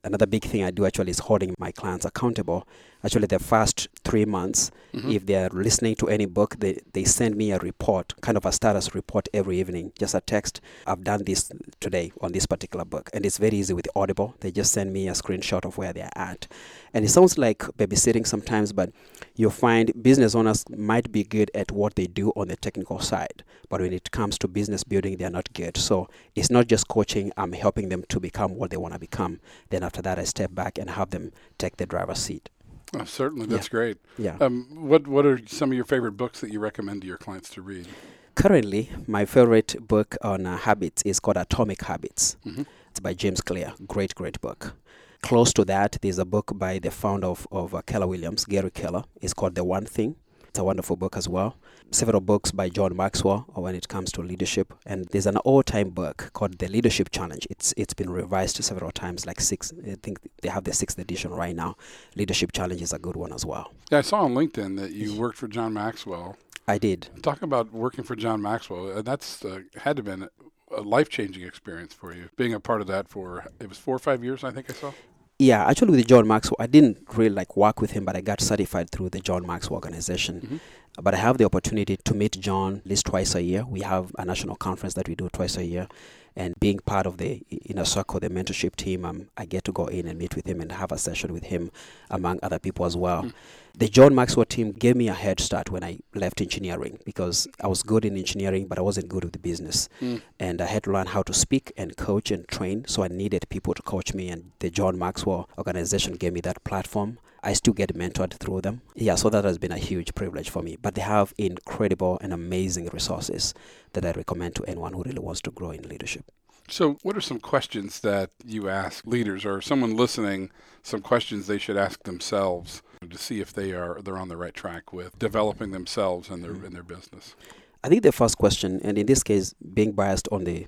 Another 0.03 0.27
big 0.27 0.45
thing 0.45 0.65
I 0.65 0.73
do 0.73 0.85
actually 0.85 1.11
is 1.11 1.21
holding 1.21 1.55
my 1.59 1.71
clients 1.71 2.05
accountable. 2.05 2.67
Actually, 3.05 3.29
the 3.29 3.39
first 3.39 3.87
three 4.03 4.25
months, 4.25 4.73
mm-hmm. 4.93 5.11
if 5.11 5.27
they 5.27 5.37
are 5.37 5.49
listening 5.51 5.95
to 5.95 6.09
any 6.09 6.27
book, 6.27 6.57
they, 6.59 6.81
they 6.93 7.05
send 7.05 7.37
me 7.37 7.53
a 7.53 7.59
report, 7.59 8.15
kind 8.21 8.37
of 8.37 8.45
a 8.45 8.51
status 8.51 8.97
report 8.97 9.29
every 9.33 9.61
evening, 9.61 9.93
just 9.97 10.15
a 10.15 10.21
text. 10.21 10.61
I've 10.89 11.05
done 11.05 11.23
this 11.25 11.53
today 11.79 12.11
on 12.21 12.33
this 12.33 12.47
particular 12.47 12.85
book. 12.85 13.11
And 13.15 13.25
it's 13.25 13.39
very 13.39 13.59
easy 13.59 13.75
with 13.75 13.87
Audible. 13.95 14.35
They 14.41 14.51
just 14.51 14.73
send 14.73 14.93
me 14.93 15.07
a 15.07 15.13
screenshot 15.13 15.65
of 15.65 15.79
where 15.79 15.93
they're 15.93 16.11
at. 16.17 16.49
And 16.93 17.05
it 17.05 17.11
sounds 17.11 17.39
like 17.39 17.59
babysitting 17.59 18.27
sometimes, 18.27 18.73
but 18.73 18.91
you'll 19.37 19.51
find 19.51 20.03
business 20.03 20.35
owners 20.35 20.65
might 20.71 21.13
be 21.13 21.23
good 21.23 21.51
at 21.55 21.71
what 21.71 21.95
they 21.95 22.07
do 22.07 22.33
on 22.35 22.49
the 22.49 22.57
technical 22.57 22.99
side. 22.99 23.45
But 23.69 23.83
when 23.83 23.93
it 23.93 24.11
comes 24.11 24.39
to 24.39 24.49
business 24.49 24.83
building, 24.83 25.19
they're 25.19 25.31
not 25.31 25.53
good. 25.53 25.77
So 25.77 26.09
it's 26.35 26.51
not 26.51 26.56
just 26.63 26.89
coaching, 26.89 27.33
I'm 27.37 27.53
helping 27.53 27.89
them 27.89 28.05
to 28.09 28.21
become 28.21 28.57
what 28.57 28.71
they 28.71 28.77
want 28.77 28.95
to 28.95 29.01
become. 29.01 29.41
Then 29.71 29.83
after 29.83 30.03
that, 30.03 30.19
I 30.19 30.25
step 30.25 30.55
back 30.55 30.79
and 30.79 30.91
have 30.91 31.11
them 31.11 31.33
take 31.59 31.77
the 31.77 31.87
driver's 31.87 32.19
seat. 32.19 32.51
Oh, 32.95 33.05
certainly, 33.05 33.47
that's 33.47 33.67
yeah. 33.67 33.71
great. 33.71 33.97
Yeah. 34.17 34.37
Um, 34.41 34.89
what 34.89 35.07
What 35.07 35.27
are 35.27 35.41
some 35.47 35.71
of 35.71 35.77
your 35.77 35.85
favorite 35.85 36.13
books 36.13 36.41
that 36.41 36.53
you 36.53 36.61
recommend 36.61 37.03
to 37.03 37.07
your 37.09 37.19
clients 37.19 37.51
to 37.51 37.63
read? 37.63 37.89
Currently, 38.37 38.91
my 39.07 39.25
favorite 39.25 39.77
book 39.81 40.17
on 40.23 40.47
uh, 40.47 40.57
habits 40.59 41.03
is 41.03 41.19
called 41.19 41.39
Atomic 41.39 41.83
Habits. 41.83 42.37
Mm-hmm. 42.47 42.63
It's 42.91 43.01
by 43.01 43.15
James 43.15 43.41
Clear. 43.41 43.73
Great, 43.87 44.15
great 44.15 44.41
book. 44.41 44.75
Close 45.23 45.53
to 45.55 45.65
that, 45.65 45.99
there's 46.03 46.19
a 46.19 46.25
book 46.25 46.53
by 46.55 46.79
the 46.79 46.91
founder 46.91 47.29
of, 47.29 47.49
of 47.51 47.75
uh, 47.75 47.83
Keller 47.83 48.07
Williams, 48.07 48.45
Gary 48.45 48.71
Keller. 48.71 49.05
It's 49.21 49.35
called 49.35 49.55
The 49.55 49.65
One 49.65 49.87
Thing. 49.87 50.17
It's 50.57 50.61
a 50.63 50.65
wonderful 50.65 50.97
book 50.97 51.19
as 51.19 51.29
well. 51.29 51.59
Several 51.91 52.23
books 52.23 52.51
by 52.51 52.71
John 52.71 52.97
Maxwell 52.97 53.41
when 53.53 53.75
it 53.75 53.89
comes 53.89 54.11
to 54.13 54.23
leadership. 54.23 54.73
And 54.87 55.05
there's 55.11 55.27
an 55.27 55.37
all-time 55.37 55.91
book 55.91 56.31
called 56.33 56.57
The 56.57 56.69
Leadership 56.69 57.11
Challenge. 57.11 57.47
It's 57.51 57.75
it's 57.77 57.93
been 57.93 58.09
revised 58.09 58.65
several 58.65 58.91
times, 58.91 59.27
like 59.27 59.39
six. 59.39 59.75
I 59.87 59.97
think 60.03 60.19
they 60.41 60.49
have 60.49 60.65
the 60.65 60.73
sixth 60.73 60.99
edition 60.99 61.31
right 61.31 61.55
now. 61.55 61.77
Leadership 62.15 62.53
Challenge 62.53 62.81
is 62.81 62.95
a 62.95 62.99
good 62.99 63.17
one 63.17 63.35
as 63.35 63.45
well. 63.45 63.71
Yeah, 63.91 63.99
I 63.99 64.01
saw 64.01 64.23
on 64.23 64.33
LinkedIn 64.33 64.79
that 64.79 64.93
you 64.93 65.15
worked 65.21 65.37
for 65.37 65.47
John 65.47 65.75
Maxwell. 65.75 66.39
I 66.67 66.79
did. 66.79 67.11
Talk 67.23 67.43
about 67.43 67.71
working 67.71 68.03
for 68.03 68.17
John 68.17 68.41
Maxwell. 68.41 69.03
That's 69.03 69.45
uh, 69.45 69.61
had 69.77 69.99
to 69.99 70.01
have 70.01 70.07
been 70.07 70.29
a 70.75 70.81
life 70.81 71.11
changing 71.11 71.47
experience 71.47 71.93
for 71.93 72.15
you, 72.15 72.31
being 72.37 72.55
a 72.55 72.61
part 72.61 72.81
of 72.81 72.87
that 72.87 73.09
for 73.09 73.45
it 73.61 73.69
was 73.69 73.77
four 73.77 73.95
or 73.95 73.99
five 73.99 74.25
years. 74.25 74.43
I 74.43 74.53
think 74.53 74.71
I 74.71 74.73
saw. 74.73 74.93
Yeah, 75.39 75.67
actually, 75.67 75.91
with 75.91 76.07
John 76.07 76.27
Maxwell, 76.27 76.57
I 76.59 76.67
didn't 76.67 76.99
really 77.15 77.35
like 77.35 77.57
work 77.57 77.83
with 77.83 77.91
him, 77.91 78.07
but 78.07 78.17
I 78.17 78.23
got 78.23 78.41
certified 78.41 78.89
through 78.91 79.11
the 79.11 79.21
John 79.21 79.47
Maxwell 79.47 79.75
organization. 79.75 80.41
Mm-hmm. 80.41 80.57
But 81.03 81.13
I 81.13 81.19
have 81.19 81.37
the 81.37 81.45
opportunity 81.45 81.99
to 81.99 82.15
meet 82.15 82.41
John 82.41 82.77
at 82.79 82.87
least 82.87 83.05
twice 83.05 83.35
a 83.35 83.43
year. 83.43 83.67
We 83.67 83.81
have 83.81 84.13
a 84.19 84.25
national 84.25 84.57
conference 84.57 84.95
that 84.95 85.09
we 85.09 85.15
do 85.15 85.29
twice 85.29 85.59
a 85.59 85.65
year, 85.65 85.89
and 86.37 86.55
being 86.61 86.79
part 86.81 87.07
of 87.07 87.17
the 87.17 87.43
inner 87.65 87.85
circle, 87.85 88.21
the 88.21 88.29
mentorship 88.29 88.77
team, 88.77 89.05
um, 89.05 89.29
I 89.37 89.47
get 89.47 89.65
to 89.65 89.73
go 89.73 89.87
in 89.87 90.07
and 90.07 90.19
meet 90.19 90.37
with 90.37 90.47
him 90.47 90.61
and 90.61 90.71
have 90.71 90.93
a 90.93 90.99
session 90.99 91.33
with 91.33 91.45
him, 91.45 91.71
among 92.11 92.39
other 92.43 92.59
people 92.59 92.85
as 92.85 92.97
well. 92.97 93.23
Mm. 93.23 93.33
The 93.79 93.89
John 93.89 94.15
Maxwell 94.15 94.47
team 94.47 94.73
gave 94.73 94.97
me 94.97 95.09
a 95.09 95.15
head 95.15 95.41
start 95.41 95.71
when 95.71 95.85
I 95.85 95.99
left 96.15 96.41
engineering 96.41 96.99
because 97.05 97.47
I 97.61 97.67
was 97.67 97.83
good 97.83 98.05
in 98.05 98.17
engineering, 98.17 98.69
but 98.69 98.79
I 98.79 98.83
wasn't 98.83 99.09
good 99.09 99.25
with 99.25 99.33
the 99.33 99.39
business, 99.39 99.89
mm. 100.01 100.21
and 100.39 100.61
I 100.61 100.67
had 100.67 100.85
to 100.85 100.93
learn 100.93 101.07
how 101.07 101.23
to 101.23 101.35
speak 101.35 101.73
and 101.77 101.97
coach 101.97 102.31
and 102.31 102.47
train. 102.49 102.85
So 102.87 103.03
I 103.03 103.09
needed 103.09 103.47
people 103.49 103.75
to 103.75 103.83
coach 103.83 104.15
me, 104.15 104.29
and 104.29 104.53
the 104.61 104.71
John 104.71 104.99
Maxwell 104.99 105.49
organization 105.59 106.15
gave 106.15 106.33
me 106.33 106.41
that 106.43 106.65
platform. 106.65 107.19
I 107.47 107.53
still 107.53 107.75
get 107.75 107.95
mentored 107.95 108.35
through 108.35 108.63
them. 108.63 108.83
Yeah, 108.97 109.15
so 109.15 109.31
that 109.31 109.45
has 109.45 109.57
been 109.57 109.71
a 109.71 109.79
huge 109.79 110.17
privilege 110.17 110.51
for 110.51 110.63
me. 110.63 110.77
But 110.83 110.97
they 110.97 111.03
have 111.03 111.33
incredible 111.39 112.19
and 112.21 112.33
amazing 112.33 112.89
resources 112.93 113.55
that 113.93 114.05
I 114.05 114.11
recommend 114.11 114.57
to 114.57 114.65
anyone 114.65 114.95
who 114.95 115.05
really 115.05 115.21
wants 115.21 115.43
to 115.43 115.53
grow 115.53 115.71
in 115.71 115.89
leadership. 115.89 116.25
So, 116.69 116.99
what 117.05 117.17
are 117.17 117.21
some 117.21 117.39
questions 117.39 118.01
that 118.01 118.31
you 118.45 118.69
ask 118.69 119.07
leaders 119.07 119.45
or 119.45 119.61
someone 119.61 119.97
listening? 119.97 120.51
Some 120.83 121.01
questions 121.01 121.47
they 121.47 121.59
should 121.59 121.77
ask 121.77 122.03
themselves 122.03 122.83
to 123.09 123.17
see 123.17 123.41
if 123.41 123.53
they 123.53 123.73
are 123.73 124.03
they're 124.03 124.19
on 124.19 124.29
the 124.29 124.37
right 124.37 124.55
track 124.55 124.93
with 124.93 125.17
developing 125.17 125.71
themselves 125.71 126.29
and 126.29 126.43
their 126.43 126.51
mm-hmm. 126.51 126.67
in 126.67 126.73
their 126.73 126.83
business. 126.83 127.37
I 127.85 127.89
think 127.89 128.03
the 128.03 128.11
first 128.11 128.39
question, 128.39 128.81
and 128.83 128.99
in 128.99 129.07
this 129.07 129.23
case, 129.23 129.55
being 129.73 129.93
biased 129.93 130.29
on 130.33 130.43
the 130.43 130.67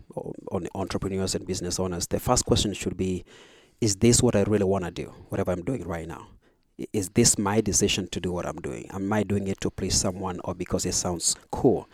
on 0.53 0.63
the 0.63 0.71
entrepreneurs 0.77 1.35
and 1.35 1.45
business 1.45 1.81
owners, 1.81 2.07
the 2.07 2.21
first 2.21 2.45
question 2.45 2.73
should 2.73 2.97
be: 2.97 3.25
Is 3.81 3.97
this 3.97 4.23
what 4.23 4.37
I 4.37 4.43
really 4.43 4.71
want 4.75 4.85
to 4.85 4.93
do? 4.93 5.13
Whatever 5.31 5.51
I'm 5.51 5.65
doing 5.65 5.83
right 5.83 6.07
now, 6.07 6.29
is 6.93 7.09
this 7.11 7.39
my 7.39 7.61
decision 7.61 8.09
to 8.09 8.21
do 8.21 8.33
what 8.33 8.47
I'm 8.47 8.61
doing? 8.61 8.89
Am 8.91 9.13
I 9.13 9.23
doing 9.23 9.49
it 9.49 9.61
to 9.63 9.71
please 9.71 9.97
someone 9.97 10.41
or 10.45 10.55
because 10.55 10.87
it 10.87 10.95
sounds 10.95 11.37
cool? 11.51 11.89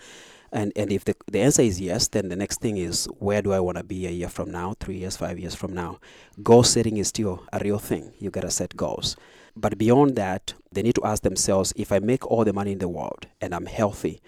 And 0.52 0.72
and 0.76 0.92
if 0.92 1.04
the, 1.04 1.16
the 1.30 1.40
answer 1.40 1.62
is 1.62 1.80
yes, 1.80 2.08
then 2.08 2.28
the 2.28 2.36
next 2.36 2.60
thing 2.60 2.76
is 2.76 3.06
where 3.18 3.42
do 3.42 3.52
I 3.52 3.60
want 3.60 3.78
to 3.78 3.84
be 3.84 4.06
a 4.06 4.10
year 4.10 4.28
from 4.28 4.50
now, 4.50 4.74
three 4.78 4.98
years, 4.98 5.16
five 5.16 5.38
years 5.38 5.54
from 5.54 5.72
now? 5.72 5.98
Goal 6.42 6.62
setting 6.62 6.96
is 6.96 7.08
still 7.08 7.42
a 7.52 7.58
real 7.58 7.78
thing. 7.78 8.12
You 8.18 8.30
gotta 8.30 8.50
set 8.50 8.76
goals. 8.76 9.16
But 9.56 9.78
beyond 9.78 10.16
that, 10.16 10.54
they 10.70 10.82
need 10.82 10.96
to 10.96 11.04
ask 11.04 11.22
themselves 11.22 11.72
if 11.76 11.90
I 11.90 11.98
make 11.98 12.26
all 12.26 12.44
the 12.44 12.52
money 12.52 12.72
in 12.72 12.78
the 12.78 12.88
world 12.88 13.26
and 13.40 13.54
I'm 13.54 13.66
healthy, 13.66 14.20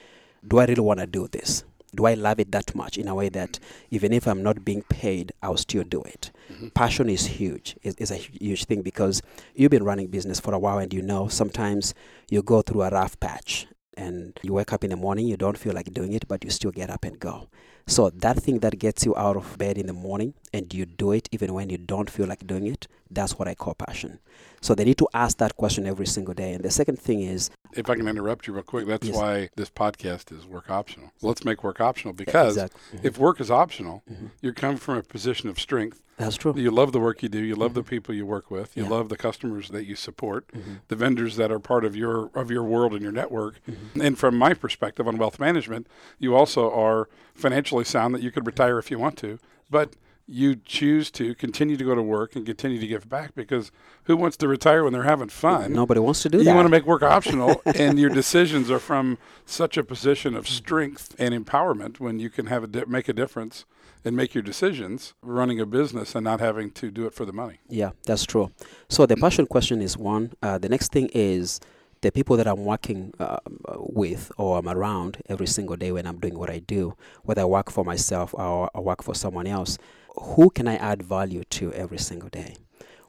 do 0.47 0.59
I 0.59 0.65
really 0.65 0.83
want 0.83 1.01
to 1.01 1.07
do 1.07 1.29
this? 1.29 1.65
Do 1.97 2.07
I 2.07 2.15
love 2.15 2.39
it 2.39 2.53
that 2.53 2.75
much 2.75 2.99
in 2.99 3.09
a 3.09 3.15
way 3.15 3.29
that 3.31 3.59
even 3.91 4.13
if 4.13 4.27
I'm 4.27 4.43
not 4.43 4.65
being 4.65 4.83
paid, 4.83 5.33
I'll 5.43 5.57
still 5.57 5.83
do 5.83 6.03
it? 6.03 6.31
Mm-hmm. 6.53 6.69
Passion 6.69 7.09
is 7.09 7.27
huge. 7.27 7.77
It's, 7.83 7.97
it's, 7.99 8.11
a 8.11 8.17
huge 8.17 8.65
thing 8.67 8.83
because 8.83 9.23
you've 9.55 9.71
been 9.71 9.85
running 9.85 10.09
business 10.09 10.39
for 10.39 10.55
a 10.55 10.59
while 10.59 10.79
and 10.79 10.93
you 10.93 11.03
know 11.03 11.29
sometimes 11.29 11.95
you 12.31 12.43
go 12.43 12.63
through 12.63 12.83
a 12.83 12.91
rough 12.91 13.19
patch 13.19 13.67
and 13.97 14.39
you 14.43 14.53
wake 14.53 14.73
up 14.73 14.85
in 14.85 14.91
the 14.91 14.97
morning, 14.97 15.27
you 15.27 15.37
don't 15.37 15.59
feel 15.59 15.73
like 15.73 15.93
doing 15.93 16.13
it, 16.13 16.29
but 16.29 16.45
you 16.45 16.51
still 16.51 16.71
get 16.71 16.91
up 16.91 17.05
and 17.05 17.19
go. 17.19 17.49
So 17.89 18.11
that 18.11 18.43
thing 18.43 18.59
that 18.61 18.79
gets 18.81 19.05
you 19.07 19.15
out 19.17 19.37
of 19.37 19.57
bed 19.59 19.79
in 19.79 19.87
the 19.87 19.93
morning 19.93 20.35
and 20.53 20.73
you 20.75 20.87
do 20.87 21.13
it 21.13 21.29
even 21.31 21.55
when 21.55 21.71
you 21.71 21.79
don't 21.79 22.11
feel 22.11 22.27
like 22.27 22.45
doing 22.45 22.67
it, 22.67 22.89
that's 23.11 23.39
what 23.39 23.47
I 23.47 23.55
call 23.55 23.75
passion. 23.75 24.19
So 24.61 24.75
they 24.75 24.85
need 24.85 24.99
to 24.99 25.09
ask 25.15 25.39
that 25.39 25.57
question 25.57 25.87
every 25.87 26.07
single 26.07 26.35
day. 26.35 26.53
And 26.55 26.65
the 26.65 26.71
second 26.73 26.99
thing 26.99 27.21
is 27.21 27.51
if 27.75 27.89
I 27.89 27.95
can 27.95 28.09
interrupt 28.09 28.49
you 28.49 28.55
real 28.55 28.65
quick, 28.65 28.87
that's 28.89 29.07
yes. 29.07 29.15
why 29.15 29.51
this 29.55 29.71
podcast 29.71 30.37
is 30.37 30.47
work 30.47 30.69
optional. 30.69 31.13
Let's 31.23 31.45
make 31.45 31.63
work 31.63 31.81
optional 31.81 32.13
because 32.13 32.57
exactly. 32.57 32.99
mm-hmm. 32.99 33.07
if 33.07 33.19
work 33.19 33.41
is 33.41 33.51
optional, 33.53 34.03
mm-hmm. 34.11 34.27
you 34.41 34.53
come 34.53 34.77
from 34.79 34.97
a 34.97 35.03
position 35.03 35.49
of 35.49 35.61
strength. 35.61 36.03
That's 36.17 36.37
true. 36.37 36.55
You 36.57 36.71
love 36.71 36.93
the 36.93 36.99
work 36.99 37.23
you 37.23 37.29
do. 37.29 37.39
You 37.39 37.55
love 37.55 37.73
mm-hmm. 37.73 37.81
the 37.81 37.85
people 37.85 38.15
you 38.15 38.27
work 38.27 38.51
with. 38.51 38.77
You 38.77 38.85
yeah. 38.85 38.89
love 38.89 39.11
the 39.11 39.19
customers 39.19 39.69
that 39.69 39.85
you 39.85 39.95
support, 39.95 40.49
mm-hmm. 40.49 40.77
the 40.89 40.97
vendors 40.97 41.37
that 41.37 41.53
are 41.53 41.61
part 41.61 41.85
of 41.85 41.95
your 41.95 42.31
of 42.35 42.51
your 42.51 42.65
world 42.65 42.93
and 42.95 43.03
your 43.03 43.13
network. 43.13 43.61
Mm-hmm. 43.69 44.01
And 44.01 44.19
from 44.19 44.37
my 44.37 44.55
perspective 44.55 45.07
on 45.07 45.19
wealth 45.19 45.39
management, 45.39 45.87
you 46.19 46.35
also 46.35 46.73
are 46.73 47.09
financially 47.37 47.85
sound 47.85 48.15
that 48.15 48.23
you 48.23 48.31
could 48.31 48.47
retire 48.47 48.79
if 48.79 48.91
you 48.91 48.99
want 48.99 49.17
to. 49.19 49.39
But 49.71 49.95
you 50.29 50.57
choose 50.57 51.11
to 51.13 51.35
continue 51.37 51.77
to 51.77 51.85
go 51.85 51.95
to 51.95 52.03
work 52.03 52.35
and 52.35 52.45
continue 52.45 52.81
to 52.81 52.87
give 52.87 53.09
back 53.09 53.35
because 53.35 53.71
who 54.05 54.17
wants 54.17 54.37
to 54.39 54.49
retire 54.49 54.83
when 54.83 54.93
they're 54.93 55.05
having 55.05 55.29
fun? 55.29 55.73
Nobody 55.73 56.01
wants 56.01 56.23
to 56.23 56.29
do 56.29 56.39
you 56.39 56.45
that. 56.45 56.51
You 56.51 56.57
want 56.57 56.67
to 56.67 56.71
make 56.71 56.85
work 56.85 57.03
optional, 57.03 57.63
and 57.77 57.99
your 57.99 58.11
decisions 58.11 58.71
are 58.71 58.81
from 58.81 59.19
such 59.45 59.77
a 59.77 59.85
position 59.85 60.35
of 60.35 60.49
strength 60.49 61.15
and 61.19 61.33
empowerment 61.33 62.01
when 62.01 62.19
you 62.19 62.29
can 62.29 62.47
have 62.47 62.65
a 62.65 62.67
di- 62.67 62.85
make 62.87 63.09
a 63.09 63.13
difference 63.13 63.65
and 64.05 64.17
make 64.17 64.35
your 64.35 64.43
decisions 64.43 65.15
running 65.23 65.61
a 65.61 65.67
business 65.67 66.15
and 66.15 66.25
not 66.25 66.41
having 66.41 66.71
to 66.73 66.91
do 66.91 67.07
it 67.07 67.15
for 67.15 67.25
the 67.25 67.33
money. 67.33 67.61
Yeah, 67.69 67.91
that's 68.05 68.25
true. 68.25 68.51
So 68.89 69.07
the 69.07 69.17
passion 69.17 69.47
question 69.47 69.81
is 69.81 69.97
one. 69.97 70.33
Uh, 70.43 70.59
the 70.59 70.69
next 70.69 70.93
thing 70.93 71.09
is 71.13 71.61
the 72.03 72.13
people 72.13 72.37
that 72.37 72.47
I'm 72.47 72.65
working 72.65 73.13
uh, 73.19 73.39
with 73.77 74.31
or 74.37 74.59
I'm 74.59 74.69
around 74.69 75.23
every 75.29 75.47
single 75.47 75.77
day 75.77 75.93
when 75.93 76.07
I'm 76.07 76.19
doing 76.19 76.39
what 76.39 76.51
I 76.51 76.59
do, 76.59 76.95
whether 77.23 77.43
I 77.43 77.47
work 77.47 77.71
for 77.71 77.85
myself 77.85 78.35
or 78.35 78.71
I 78.75 78.81
work 78.81 79.03
for 79.03 79.15
someone 79.15 79.47
else 79.47 79.79
who 80.17 80.51
can 80.51 80.67
I 80.67 80.77
add 80.77 81.03
value 81.03 81.45
to 81.45 81.73
every 81.73 81.99
single 81.99 82.29
day? 82.29 82.57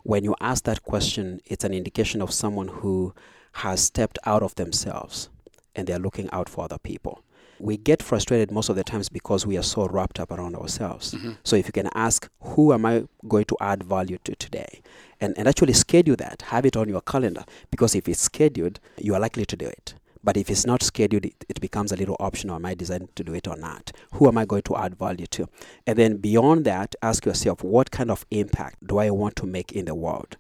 When 0.03 0.23
you 0.23 0.35
ask 0.39 0.63
that 0.65 0.83
question, 0.83 1.41
it's 1.45 1.63
an 1.63 1.73
indication 1.73 2.21
of 2.21 2.31
someone 2.31 2.67
who 2.67 3.13
has 3.53 3.83
stepped 3.83 4.19
out 4.25 4.43
of 4.43 4.55
themselves 4.55 5.29
and 5.75 5.87
they're 5.87 5.99
looking 5.99 6.29
out 6.31 6.49
for 6.49 6.65
other 6.65 6.77
people. 6.77 7.23
We 7.59 7.77
get 7.77 8.03
frustrated 8.03 8.51
most 8.51 8.69
of 8.69 8.75
the 8.75 8.83
times 8.83 9.09
because 9.09 9.45
we 9.45 9.57
are 9.57 9.63
so 9.63 9.87
wrapped 9.87 10.19
up 10.19 10.31
around 10.31 10.55
ourselves. 10.55 11.13
Mm-hmm. 11.13 11.31
So 11.43 11.55
if 11.55 11.65
you 11.65 11.71
can 11.71 11.89
ask, 11.95 12.29
who 12.41 12.73
am 12.73 12.85
I 12.85 13.05
going 13.27 13.45
to 13.45 13.57
add 13.59 13.83
value 13.83 14.17
to 14.23 14.35
today? 14.35 14.81
And, 15.19 15.37
and 15.37 15.47
actually 15.47 15.73
schedule 15.73 16.15
that, 16.17 16.43
have 16.43 16.65
it 16.65 16.77
on 16.77 16.87
your 16.87 17.01
calendar, 17.01 17.43
because 17.71 17.95
if 17.95 18.07
it's 18.07 18.21
scheduled, 18.21 18.79
you 18.97 19.15
are 19.15 19.19
likely 19.19 19.45
to 19.45 19.55
do 19.55 19.65
it. 19.65 19.95
But 20.23 20.35
if 20.35 20.49
it's 20.49 20.65
not 20.65 20.83
scheduled, 20.83 21.25
it, 21.25 21.45
it 21.47 21.61
becomes 21.61 21.91
a 21.91 21.95
little 21.95 22.17
optional. 22.19 22.55
Am 22.55 22.65
I 22.65 22.75
designed 22.75 23.15
to 23.15 23.23
do 23.23 23.33
it 23.33 23.47
or 23.47 23.55
not? 23.55 23.91
Who 24.13 24.27
am 24.27 24.37
I 24.37 24.45
going 24.45 24.63
to 24.63 24.75
add 24.75 24.95
value 24.95 25.27
to? 25.27 25.47
And 25.85 25.97
then 25.97 26.17
beyond 26.17 26.65
that, 26.65 26.95
ask 27.01 27.25
yourself, 27.25 27.63
what 27.63 27.91
kind 27.91 28.11
of 28.11 28.25
impact 28.29 28.85
do 28.85 28.97
I 28.97 29.09
want 29.09 29.35
to 29.37 29.45
make 29.45 29.71
in 29.71 29.85
the 29.85 29.95
world? 29.95 30.37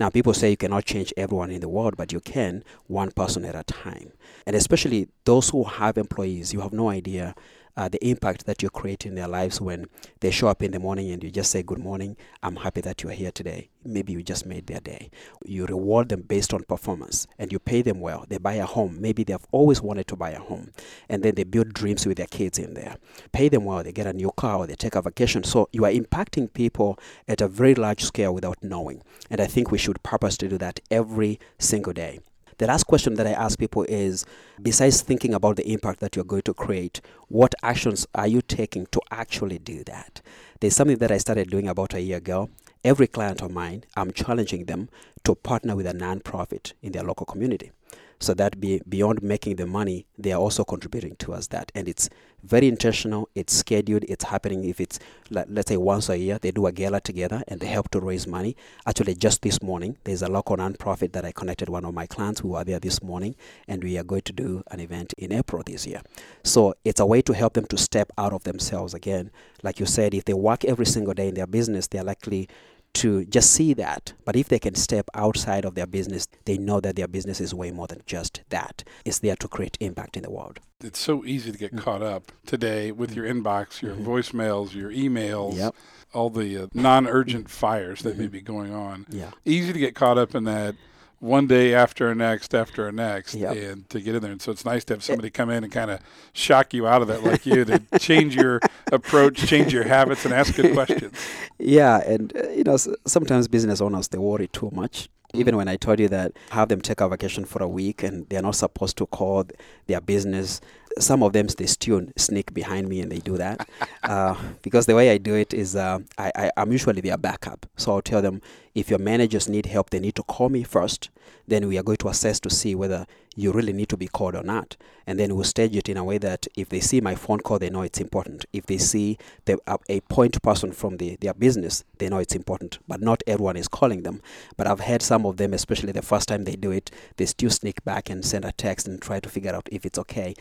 Now, 0.00 0.08
people 0.08 0.32
say 0.32 0.48
you 0.50 0.56
cannot 0.56 0.86
change 0.86 1.12
everyone 1.14 1.50
in 1.50 1.60
the 1.60 1.68
world, 1.68 1.98
but 1.98 2.10
you 2.10 2.20
can 2.20 2.64
one 2.86 3.10
person 3.10 3.44
at 3.44 3.54
a 3.54 3.62
time. 3.62 4.12
And 4.46 4.56
especially 4.56 5.08
those 5.26 5.50
who 5.50 5.64
have 5.64 5.98
employees, 5.98 6.54
you 6.54 6.62
have 6.62 6.72
no 6.72 6.88
idea 6.88 7.34
uh, 7.80 7.88
the 7.88 8.06
impact 8.06 8.44
that 8.44 8.62
you 8.62 8.68
create 8.68 9.06
in 9.06 9.14
their 9.14 9.26
lives 9.26 9.58
when 9.58 9.86
they 10.20 10.30
show 10.30 10.48
up 10.48 10.62
in 10.62 10.70
the 10.70 10.78
morning 10.78 11.10
and 11.10 11.24
you 11.24 11.30
just 11.30 11.50
say, 11.50 11.62
Good 11.62 11.78
morning, 11.78 12.14
I'm 12.42 12.56
happy 12.56 12.82
that 12.82 13.02
you 13.02 13.08
are 13.08 13.14
here 13.14 13.32
today. 13.32 13.70
Maybe 13.82 14.12
you 14.12 14.22
just 14.22 14.44
made 14.44 14.66
their 14.66 14.80
day. 14.80 15.10
You 15.46 15.64
reward 15.64 16.10
them 16.10 16.20
based 16.20 16.52
on 16.52 16.64
performance 16.64 17.26
and 17.38 17.50
you 17.50 17.58
pay 17.58 17.80
them 17.80 18.00
well. 18.00 18.26
They 18.28 18.36
buy 18.36 18.54
a 18.54 18.66
home. 18.66 19.00
Maybe 19.00 19.24
they've 19.24 19.46
always 19.50 19.80
wanted 19.80 20.08
to 20.08 20.16
buy 20.16 20.32
a 20.32 20.38
home. 20.38 20.72
And 21.08 21.22
then 21.22 21.36
they 21.36 21.44
build 21.44 21.72
dreams 21.72 22.04
with 22.04 22.18
their 22.18 22.26
kids 22.26 22.58
in 22.58 22.74
there. 22.74 22.96
Pay 23.32 23.48
them 23.48 23.64
well. 23.64 23.82
They 23.82 23.92
get 23.92 24.06
a 24.06 24.12
new 24.12 24.30
car 24.36 24.58
or 24.58 24.66
they 24.66 24.74
take 24.74 24.94
a 24.94 25.00
vacation. 25.00 25.42
So 25.42 25.70
you 25.72 25.86
are 25.86 25.90
impacting 25.90 26.52
people 26.52 26.98
at 27.28 27.40
a 27.40 27.48
very 27.48 27.74
large 27.74 28.04
scale 28.04 28.34
without 28.34 28.62
knowing. 28.62 29.02
And 29.30 29.40
I 29.40 29.46
think 29.46 29.70
we 29.70 29.78
should 29.78 30.02
purpose 30.02 30.36
to 30.36 30.48
do 30.48 30.58
that 30.58 30.80
every 30.90 31.40
single 31.58 31.94
day. 31.94 32.20
The 32.60 32.66
last 32.66 32.84
question 32.84 33.14
that 33.14 33.26
I 33.26 33.32
ask 33.32 33.58
people 33.58 33.86
is 33.88 34.26
besides 34.60 35.00
thinking 35.00 35.32
about 35.32 35.56
the 35.56 35.72
impact 35.72 36.00
that 36.00 36.14
you're 36.14 36.26
going 36.26 36.42
to 36.42 36.52
create, 36.52 37.00
what 37.28 37.54
actions 37.62 38.06
are 38.14 38.26
you 38.26 38.42
taking 38.42 38.84
to 38.88 39.00
actually 39.10 39.58
do 39.58 39.82
that? 39.84 40.20
There's 40.60 40.76
something 40.76 40.98
that 40.98 41.10
I 41.10 41.16
started 41.16 41.48
doing 41.48 41.68
about 41.68 41.94
a 41.94 42.02
year 42.02 42.18
ago. 42.18 42.50
Every 42.84 43.06
client 43.06 43.40
of 43.40 43.50
mine, 43.50 43.84
I'm 43.96 44.12
challenging 44.12 44.66
them 44.66 44.90
to 45.24 45.34
partner 45.34 45.74
with 45.74 45.86
a 45.86 45.94
nonprofit 45.94 46.74
in 46.82 46.92
their 46.92 47.02
local 47.02 47.24
community. 47.24 47.72
So 48.20 48.34
that 48.34 48.60
be, 48.60 48.80
beyond 48.86 49.22
making 49.22 49.56
the 49.56 49.66
money, 49.66 50.06
they 50.18 50.32
are 50.32 50.40
also 50.40 50.62
contributing 50.62 51.16
towards 51.16 51.48
that. 51.48 51.72
And 51.74 51.88
it's 51.88 52.10
very 52.42 52.68
intentional, 52.68 53.28
it's 53.34 53.54
scheduled, 53.54 54.04
it's 54.04 54.24
happening. 54.24 54.64
If 54.64 54.80
it's, 54.80 54.98
let, 55.30 55.50
let's 55.50 55.70
say, 55.70 55.78
once 55.78 56.08
a 56.10 56.18
year, 56.18 56.38
they 56.38 56.50
do 56.50 56.66
a 56.66 56.72
gala 56.72 57.00
together 57.00 57.42
and 57.48 57.60
they 57.60 57.66
help 57.66 57.90
to 57.90 58.00
raise 58.00 58.26
money. 58.26 58.56
Actually, 58.86 59.14
just 59.14 59.40
this 59.42 59.62
morning, 59.62 59.96
there's 60.04 60.22
a 60.22 60.28
local 60.28 60.56
nonprofit 60.56 61.12
that 61.12 61.24
I 61.24 61.32
connected 61.32 61.70
one 61.70 61.84
of 61.84 61.94
my 61.94 62.06
clients 62.06 62.40
who 62.40 62.54
are 62.54 62.64
there 62.64 62.78
this 62.78 63.02
morning, 63.02 63.36
and 63.66 63.82
we 63.82 63.96
are 63.96 64.04
going 64.04 64.22
to 64.22 64.32
do 64.32 64.62
an 64.70 64.80
event 64.80 65.14
in 65.16 65.32
April 65.32 65.62
this 65.64 65.86
year. 65.86 66.02
So 66.44 66.74
it's 66.84 67.00
a 67.00 67.06
way 67.06 67.22
to 67.22 67.32
help 67.32 67.54
them 67.54 67.66
to 67.66 67.78
step 67.78 68.10
out 68.18 68.32
of 68.32 68.44
themselves 68.44 68.92
again. 68.92 69.30
Like 69.62 69.80
you 69.80 69.86
said, 69.86 70.14
if 70.14 70.26
they 70.26 70.34
work 70.34 70.64
every 70.64 70.86
single 70.86 71.14
day 71.14 71.28
in 71.28 71.34
their 71.34 71.46
business, 71.46 71.86
they're 71.86 72.04
likely 72.04 72.48
to 72.94 73.24
just 73.24 73.50
see 73.50 73.74
that. 73.74 74.12
But 74.24 74.36
if 74.36 74.48
they 74.48 74.58
can 74.58 74.74
step 74.74 75.08
outside 75.14 75.64
of 75.64 75.74
their 75.74 75.86
business, 75.86 76.28
they 76.44 76.58
know 76.58 76.80
that 76.80 76.96
their 76.96 77.08
business 77.08 77.40
is 77.40 77.54
way 77.54 77.70
more 77.70 77.86
than 77.86 78.02
just 78.06 78.42
that. 78.50 78.84
It's 79.04 79.20
there 79.20 79.36
to 79.36 79.48
create 79.48 79.76
impact 79.80 80.16
in 80.16 80.22
the 80.22 80.30
world. 80.30 80.60
It's 80.82 80.98
so 80.98 81.24
easy 81.24 81.52
to 81.52 81.58
get 81.58 81.72
mm-hmm. 81.72 81.84
caught 81.84 82.02
up 82.02 82.32
today 82.46 82.90
with 82.90 83.14
your 83.14 83.26
inbox, 83.26 83.82
your 83.82 83.94
mm-hmm. 83.94 84.08
voicemails, 84.08 84.74
your 84.74 84.90
emails, 84.90 85.56
yep. 85.56 85.74
all 86.14 86.30
the 86.30 86.64
uh, 86.64 86.66
non 86.72 87.06
urgent 87.06 87.50
fires 87.50 88.00
that 88.02 88.12
mm-hmm. 88.12 88.22
may 88.22 88.28
be 88.28 88.40
going 88.40 88.74
on. 88.74 89.06
Yeah. 89.10 89.30
Easy 89.44 89.72
to 89.72 89.78
get 89.78 89.94
caught 89.94 90.18
up 90.18 90.34
in 90.34 90.44
that 90.44 90.74
one 91.20 91.46
day 91.46 91.74
after 91.74 92.14
next 92.14 92.54
after 92.54 92.90
next 92.90 93.34
yep. 93.34 93.54
and 93.54 93.88
to 93.90 94.00
get 94.00 94.14
in 94.14 94.22
there 94.22 94.32
and 94.32 94.40
so 94.40 94.50
it's 94.50 94.64
nice 94.64 94.84
to 94.84 94.94
have 94.94 95.04
somebody 95.04 95.28
come 95.28 95.50
in 95.50 95.62
and 95.62 95.72
kind 95.72 95.90
of 95.90 96.00
shock 96.32 96.72
you 96.72 96.86
out 96.86 97.02
of 97.02 97.08
that 97.08 97.22
like 97.22 97.44
you 97.44 97.62
to 97.64 97.80
change 97.98 98.34
your 98.34 98.58
approach 98.92 99.36
change 99.46 99.72
your 99.72 99.84
habits 99.84 100.24
and 100.24 100.32
ask 100.32 100.54
good 100.54 100.72
questions 100.72 101.14
yeah 101.58 102.00
and 102.06 102.34
uh, 102.36 102.48
you 102.48 102.64
know 102.64 102.76
sometimes 103.06 103.48
business 103.48 103.82
owners 103.82 104.08
they 104.08 104.18
worry 104.18 104.48
too 104.48 104.70
much 104.72 105.10
even 105.34 105.56
when 105.56 105.68
I 105.68 105.76
told 105.76 106.00
you 106.00 106.08
that 106.08 106.32
have 106.50 106.68
them 106.68 106.80
take 106.80 107.00
a 107.00 107.08
vacation 107.08 107.44
for 107.44 107.62
a 107.62 107.68
week 107.68 108.02
and 108.02 108.28
they're 108.28 108.42
not 108.42 108.56
supposed 108.56 108.96
to 108.98 109.06
call 109.06 109.44
their 109.86 110.00
business, 110.00 110.60
some 110.98 111.22
of 111.22 111.32
them 111.32 111.46
they 111.56 111.66
still 111.66 112.02
sneak 112.16 112.52
behind 112.52 112.88
me 112.88 113.00
and 113.00 113.12
they 113.12 113.18
do 113.18 113.36
that. 113.36 113.68
uh, 114.02 114.34
because 114.62 114.86
the 114.86 114.94
way 114.94 115.10
I 115.10 115.18
do 115.18 115.34
it 115.34 115.54
is 115.54 115.76
uh, 115.76 116.00
I, 116.18 116.32
I, 116.34 116.50
I'm 116.56 116.72
usually 116.72 117.00
their 117.00 117.16
backup. 117.16 117.66
So 117.76 117.92
I'll 117.92 118.02
tell 118.02 118.22
them 118.22 118.42
if 118.74 118.88
your 118.88 118.98
managers 118.98 119.48
need 119.48 119.66
help, 119.66 119.90
they 119.90 119.98
need 119.98 120.14
to 120.14 120.22
call 120.22 120.48
me 120.48 120.62
first. 120.62 121.10
Then 121.46 121.66
we 121.66 121.76
are 121.78 121.82
going 121.82 121.96
to 121.98 122.08
assess 122.08 122.38
to 122.40 122.50
see 122.50 122.74
whether 122.74 123.06
you 123.34 123.52
really 123.52 123.72
need 123.72 123.88
to 123.88 123.96
be 123.96 124.06
called 124.06 124.34
or 124.34 124.42
not. 124.42 124.76
And 125.06 125.18
then 125.18 125.34
we'll 125.34 125.44
stage 125.44 125.74
it 125.74 125.88
in 125.88 125.96
a 125.96 126.04
way 126.04 126.18
that 126.18 126.46
if 126.56 126.68
they 126.68 126.80
see 126.80 127.00
my 127.00 127.14
phone 127.14 127.40
call, 127.40 127.58
they 127.58 127.70
know 127.70 127.82
it's 127.82 128.00
important. 128.00 128.44
If 128.52 128.66
they 128.66 128.78
see 128.78 129.18
the, 129.46 129.58
uh, 129.66 129.78
a 129.88 130.00
point 130.02 130.40
person 130.42 130.72
from 130.72 130.98
the, 130.98 131.16
their 131.16 131.34
business, 131.34 131.84
they 131.98 132.08
know 132.08 132.18
it's 132.18 132.34
important. 132.34 132.78
But 132.86 133.00
not 133.00 133.22
everyone 133.26 133.56
is 133.56 133.68
calling 133.68 134.02
them. 134.02 134.22
But 134.56 134.66
I've 134.66 134.80
had 134.80 135.02
some 135.02 135.26
of 135.26 135.36
them, 135.36 135.52
especially 135.52 135.92
the 135.92 136.02
first 136.02 136.28
time 136.28 136.44
they 136.44 136.56
do 136.56 136.70
it, 136.70 136.90
they 137.16 137.26
still 137.26 137.50
sneak 137.50 137.84
back 137.84 138.10
and 138.10 138.24
send 138.24 138.44
a 138.44 138.52
text 138.52 138.86
and 138.86 139.00
try 139.00 139.20
to 139.20 139.28
figure 139.28 139.54
out 139.54 139.68
if 139.72 139.84
it's 139.84 139.98
okay. 139.98 140.34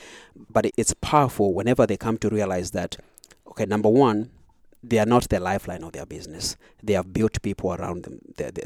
But 0.50 0.68
it's 0.78 0.94
powerful 1.02 1.54
whenever 1.54 1.88
they 1.88 1.98
come 1.98 2.18
to 2.20 2.30
realize 2.30 2.72
that, 2.72 2.98
okay, 3.48 3.66
number 3.66 3.90
one, 3.90 4.30
they 4.84 5.00
are 5.00 5.06
not 5.06 5.28
the 5.30 5.40
lifeline 5.40 5.84
of 5.84 5.92
their 5.92 6.06
business. 6.06 6.56
They 6.82 6.94
have 6.94 7.12
built 7.14 7.42
people 7.42 7.74
around 7.74 8.04
them 8.04 8.20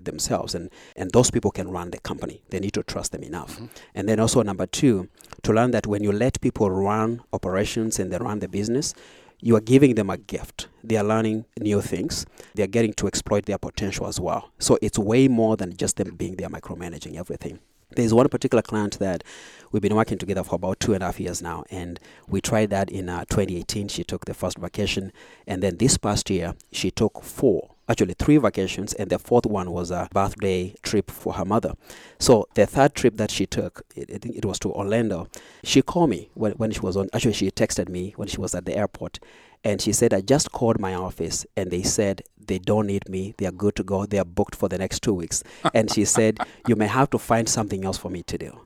themselves, 0.04 0.56
and, 0.56 0.70
and 0.96 1.12
those 1.12 1.32
people 1.32 1.52
can 1.52 1.70
run 1.70 1.92
the 1.92 2.00
company. 2.00 2.44
They 2.50 2.60
need 2.60 2.74
to 2.74 2.84
trust 2.84 3.12
them 3.12 3.24
enough. 3.24 3.56
Mm-hmm. 3.56 3.66
And 3.96 4.10
then 4.10 4.20
also 4.20 4.44
number 4.44 4.66
two, 4.66 5.10
to 5.42 5.54
learn 5.54 5.72
that 5.72 5.88
when 5.88 6.04
you 6.04 6.12
let 6.12 6.40
people 6.42 6.70
run 6.70 7.22
operations 7.34 8.00
and 8.00 8.12
they 8.12 8.18
run 8.18 8.40
the 8.40 8.48
business, 8.48 8.94
you 9.42 9.56
are 9.58 9.62
giving 9.62 9.96
them 9.96 10.10
a 10.10 10.18
gift. 10.18 10.68
They 10.84 10.96
are 10.96 11.04
learning 11.04 11.46
new 11.60 11.82
things. 11.82 12.26
They 12.56 12.64
are 12.64 12.68
getting 12.68 12.94
to 12.94 13.08
exploit 13.08 13.46
their 13.46 13.58
potential 13.58 14.08
as 14.08 14.20
well. 14.20 14.52
So 14.60 14.78
it's 14.82 14.98
way 14.98 15.28
more 15.28 15.58
than 15.58 15.76
just 15.76 15.98
them 15.98 16.16
being 16.16 16.38
there 16.38 16.48
micromanaging 16.50 17.18
everything. 17.18 17.60
There's 17.96 18.14
one 18.14 18.28
particular 18.30 18.62
client 18.62 19.00
that 19.00 19.24
we've 19.72 19.82
been 19.82 19.96
working 19.96 20.18
together 20.18 20.44
for 20.44 20.56
about 20.56 20.80
two 20.80 20.94
and 20.94 21.04
a 21.04 21.08
half 21.08 21.20
years 21.20 21.42
now, 21.42 21.64
and 21.70 22.00
we 22.28 22.42
tried 22.42 22.70
that 22.72 22.90
in 22.90 23.10
uh, 23.10 23.26
2018. 23.26 23.88
She 23.88 24.04
took 24.04 24.26
the 24.26 24.34
first 24.34 24.58
vacation, 24.58 25.12
and 25.48 25.62
then 25.62 25.78
this 25.78 25.98
past 25.98 26.30
year 26.30 26.56
she 26.72 26.92
took 26.92 27.24
four 27.24 27.74
actually 27.88 28.14
three 28.14 28.38
vacations, 28.38 28.94
and 28.94 29.10
the 29.10 29.20
fourth 29.20 29.46
one 29.46 29.72
was 29.72 29.92
a 29.92 30.08
birthday 30.14 30.74
trip 30.84 31.12
for 31.12 31.34
her 31.34 31.46
mother. 31.46 31.74
So 32.20 32.48
the 32.54 32.66
third 32.66 32.96
trip 32.96 33.18
that 33.18 33.32
she 33.32 33.46
took, 33.46 33.82
I 33.98 34.18
think 34.18 34.36
it 34.36 34.46
was 34.46 34.60
to 34.60 34.72
Orlando. 34.72 35.28
She 35.64 35.82
called 35.82 36.10
me 36.10 36.30
when, 36.34 36.54
when 36.54 36.72
she 36.72 36.80
was 36.80 36.96
on. 36.96 37.10
Actually, 37.14 37.34
she 37.34 37.52
texted 37.52 37.90
me 37.90 38.14
when 38.16 38.28
she 38.28 38.38
was 38.38 38.56
at 38.56 38.66
the 38.66 38.76
airport, 38.76 39.20
and 39.64 39.82
she 39.82 39.94
said, 39.94 40.14
"I 40.14 40.22
just 40.22 40.52
called 40.52 40.80
my 40.80 40.94
office, 40.94 41.46
and 41.56 41.72
they 41.72 41.84
said 41.84 42.24
they 42.48 42.60
don't 42.60 42.88
need 42.88 43.08
me. 43.10 43.34
They 43.38 43.46
are 43.46 43.52
good 43.52 43.76
to 43.78 43.84
go. 43.84 44.06
They 44.06 44.20
are 44.20 44.26
booked 44.26 44.56
for 44.56 44.70
the 44.70 44.78
next 44.78 45.02
two 45.02 45.14
weeks." 45.14 45.44
and 45.74 45.92
she 45.92 46.06
said, 46.06 46.40
"You 46.68 46.76
may 46.76 46.88
have 46.88 47.10
to 47.12 47.18
find 47.18 47.48
something 47.48 47.86
else 47.86 47.98
for 47.98 48.10
me 48.10 48.24
to 48.24 48.38
do." 48.38 48.60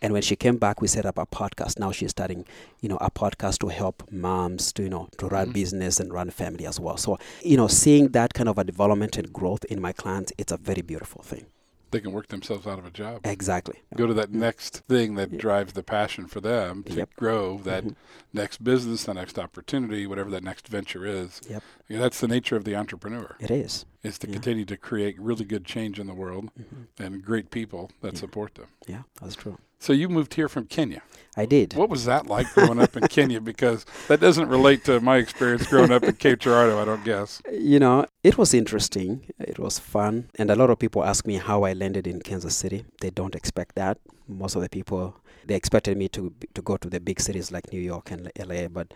And 0.00 0.12
when 0.12 0.22
she 0.22 0.36
came 0.36 0.58
back, 0.58 0.80
we 0.80 0.86
set 0.86 1.06
up 1.06 1.18
a 1.18 1.26
podcast. 1.26 1.78
Now 1.78 1.90
she's 1.90 2.10
starting, 2.10 2.46
you 2.80 2.88
know, 2.88 2.98
a 3.00 3.10
podcast 3.10 3.58
to 3.58 3.68
help 3.68 4.04
moms 4.12 4.72
to, 4.74 4.84
you 4.84 4.88
know, 4.88 5.08
to 5.18 5.26
run 5.26 5.46
mm-hmm. 5.46 5.52
business 5.54 5.98
and 5.98 6.12
run 6.12 6.30
family 6.30 6.66
as 6.66 6.78
well. 6.78 6.96
So, 6.96 7.18
you 7.42 7.56
know, 7.56 7.66
seeing 7.66 8.08
that 8.10 8.32
kind 8.32 8.48
of 8.48 8.58
a 8.58 8.64
development 8.64 9.16
and 9.16 9.32
growth 9.32 9.64
in 9.64 9.80
my 9.80 9.92
clients, 9.92 10.32
it's 10.38 10.52
a 10.52 10.56
very 10.56 10.82
beautiful 10.82 11.22
thing 11.22 11.46
they 11.90 12.00
can 12.00 12.12
work 12.12 12.28
themselves 12.28 12.66
out 12.66 12.78
of 12.78 12.84
a 12.84 12.90
job. 12.90 13.20
Exactly. 13.24 13.82
Go 13.96 14.06
to 14.06 14.14
that 14.14 14.32
next 14.32 14.82
thing 14.88 15.14
that 15.14 15.30
yep. 15.32 15.40
drives 15.40 15.72
the 15.72 15.82
passion 15.82 16.26
for 16.26 16.40
them 16.40 16.82
to 16.84 16.94
yep. 16.94 17.14
grow 17.16 17.58
that 17.58 17.84
mm-hmm. 17.84 17.94
next 18.32 18.62
business, 18.62 19.04
the 19.04 19.14
next 19.14 19.38
opportunity, 19.38 20.06
whatever 20.06 20.30
that 20.30 20.42
next 20.42 20.68
venture 20.68 21.04
is. 21.06 21.40
Yep. 21.48 21.62
Yeah, 21.88 21.98
that's 21.98 22.20
the 22.20 22.28
nature 22.28 22.56
of 22.56 22.64
the 22.64 22.76
entrepreneur. 22.76 23.36
It 23.40 23.50
is. 23.50 23.86
Is 24.02 24.18
to 24.20 24.26
yeah. 24.26 24.34
continue 24.34 24.64
to 24.66 24.76
create 24.76 25.20
really 25.20 25.44
good 25.44 25.64
change 25.64 25.98
in 25.98 26.06
the 26.06 26.14
world 26.14 26.50
mm-hmm. 26.58 27.02
and 27.02 27.24
great 27.24 27.50
people 27.50 27.90
that 28.00 28.14
yeah. 28.14 28.20
support 28.20 28.54
them. 28.54 28.68
Yeah, 28.86 29.02
that's 29.20 29.34
true. 29.34 29.58
So 29.78 29.92
you 29.92 30.08
moved 30.08 30.34
here 30.34 30.48
from 30.48 30.66
Kenya. 30.66 31.02
I 31.36 31.46
did. 31.46 31.74
What 31.74 31.88
was 31.88 32.04
that 32.06 32.26
like 32.26 32.52
growing 32.52 32.80
up 32.80 32.96
in 32.96 33.06
Kenya? 33.08 33.40
Because 33.40 33.86
that 34.08 34.18
doesn't 34.20 34.48
relate 34.48 34.84
to 34.86 35.00
my 35.00 35.18
experience 35.18 35.66
growing 35.68 35.92
up 35.92 36.02
in 36.02 36.16
Cape 36.16 36.40
Girardeau, 36.40 36.80
I 36.80 36.84
don't 36.84 37.04
guess. 37.04 37.40
You 37.52 37.78
know, 37.78 38.06
it 38.24 38.36
was 38.36 38.52
interesting. 38.52 39.26
It 39.38 39.58
was 39.58 39.78
fun. 39.78 40.30
And 40.36 40.50
a 40.50 40.56
lot 40.56 40.70
of 40.70 40.80
people 40.80 41.04
ask 41.04 41.26
me 41.28 41.36
how 41.36 41.62
I 41.62 41.74
landed 41.74 42.08
in 42.08 42.20
Kansas 42.20 42.56
City. 42.56 42.84
They 43.00 43.10
don't 43.10 43.36
expect 43.36 43.76
that. 43.76 43.98
Most 44.28 44.56
of 44.56 44.62
the 44.62 44.68
people, 44.68 45.16
they 45.46 45.54
expected 45.54 45.96
me 45.96 46.08
to, 46.10 46.32
to 46.54 46.62
go 46.62 46.76
to 46.76 46.88
the 46.88 47.00
big 47.00 47.20
cities 47.20 47.50
like 47.50 47.72
New 47.72 47.80
York 47.80 48.10
and 48.10 48.30
LA. 48.38 48.68
But 48.68 48.92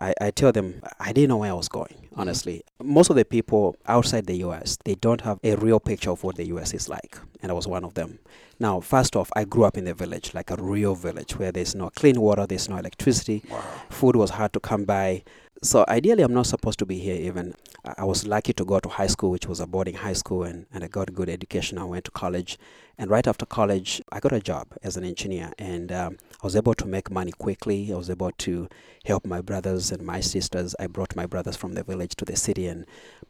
I, 0.00 0.14
I 0.20 0.30
tell 0.30 0.52
them 0.52 0.80
I 0.98 1.12
didn't 1.12 1.28
know 1.28 1.38
where 1.38 1.50
I 1.50 1.54
was 1.54 1.68
going, 1.68 1.94
mm-hmm. 2.06 2.20
honestly. 2.20 2.62
Mm-hmm. 2.80 2.92
Most 2.92 3.10
of 3.10 3.16
the 3.16 3.24
people 3.24 3.76
outside 3.86 4.26
the 4.26 4.36
US, 4.36 4.78
they 4.84 4.94
don't 4.94 5.20
have 5.20 5.38
a 5.44 5.56
real 5.56 5.80
picture 5.80 6.10
of 6.10 6.24
what 6.24 6.36
the 6.36 6.46
US 6.46 6.72
is 6.72 6.88
like. 6.88 7.18
And 7.42 7.50
I 7.50 7.54
was 7.54 7.66
one 7.66 7.84
of 7.84 7.94
them. 7.94 8.18
Now, 8.58 8.80
first 8.80 9.16
off, 9.16 9.30
I 9.36 9.44
grew 9.44 9.64
up 9.64 9.76
in 9.76 9.86
a 9.86 9.94
village, 9.94 10.32
like 10.32 10.50
a 10.50 10.56
real 10.56 10.94
village, 10.94 11.36
where 11.38 11.52
there's 11.52 11.74
no 11.74 11.90
clean 11.90 12.20
water, 12.20 12.46
there's 12.46 12.68
no 12.68 12.76
electricity. 12.76 13.42
Wow. 13.50 13.62
Food 13.90 14.16
was 14.16 14.30
hard 14.30 14.52
to 14.54 14.60
come 14.60 14.84
by. 14.84 15.24
So 15.62 15.84
ideally, 15.88 16.22
I'm 16.22 16.34
not 16.34 16.46
supposed 16.46 16.78
to 16.80 16.86
be 16.86 16.98
here 16.98 17.14
even. 17.14 17.54
I 17.84 18.04
was 18.04 18.26
lucky 18.26 18.52
to 18.54 18.64
go 18.64 18.80
to 18.80 18.88
high 18.88 19.06
school, 19.06 19.30
which 19.30 19.46
was 19.46 19.60
a 19.60 19.66
boarding 19.66 19.94
high 19.94 20.12
school, 20.12 20.42
and, 20.42 20.66
and 20.72 20.84
I 20.84 20.88
got 20.88 21.08
a 21.08 21.12
good 21.12 21.28
education. 21.28 21.78
I 21.78 21.84
went 21.84 22.04
to 22.06 22.10
college. 22.10 22.58
And 22.98 23.10
right 23.10 23.26
after 23.26 23.46
college, 23.46 24.02
I 24.12 24.20
got 24.20 24.32
a 24.32 24.40
job 24.40 24.68
as 24.82 24.96
an 24.96 25.04
engineer. 25.04 25.52
And 25.58 25.90
um, 25.90 26.18
I 26.42 26.46
was 26.46 26.56
able 26.56 26.74
to 26.74 26.86
make 26.86 27.10
money 27.10 27.32
quickly. 27.32 27.92
I 27.92 27.96
was 27.96 28.10
able 28.10 28.30
to 28.30 28.68
help 29.04 29.26
my 29.26 29.40
brothers 29.40 29.90
and 29.90 30.02
my 30.02 30.20
sisters. 30.20 30.74
I 30.78 30.86
brought 30.86 31.16
my 31.16 31.26
brothers 31.26 31.56
from 31.56 31.72
the 31.72 31.82
village 31.82 32.14
to 32.16 32.24
the 32.24 32.36
city. 32.36 32.66
and 32.66 32.84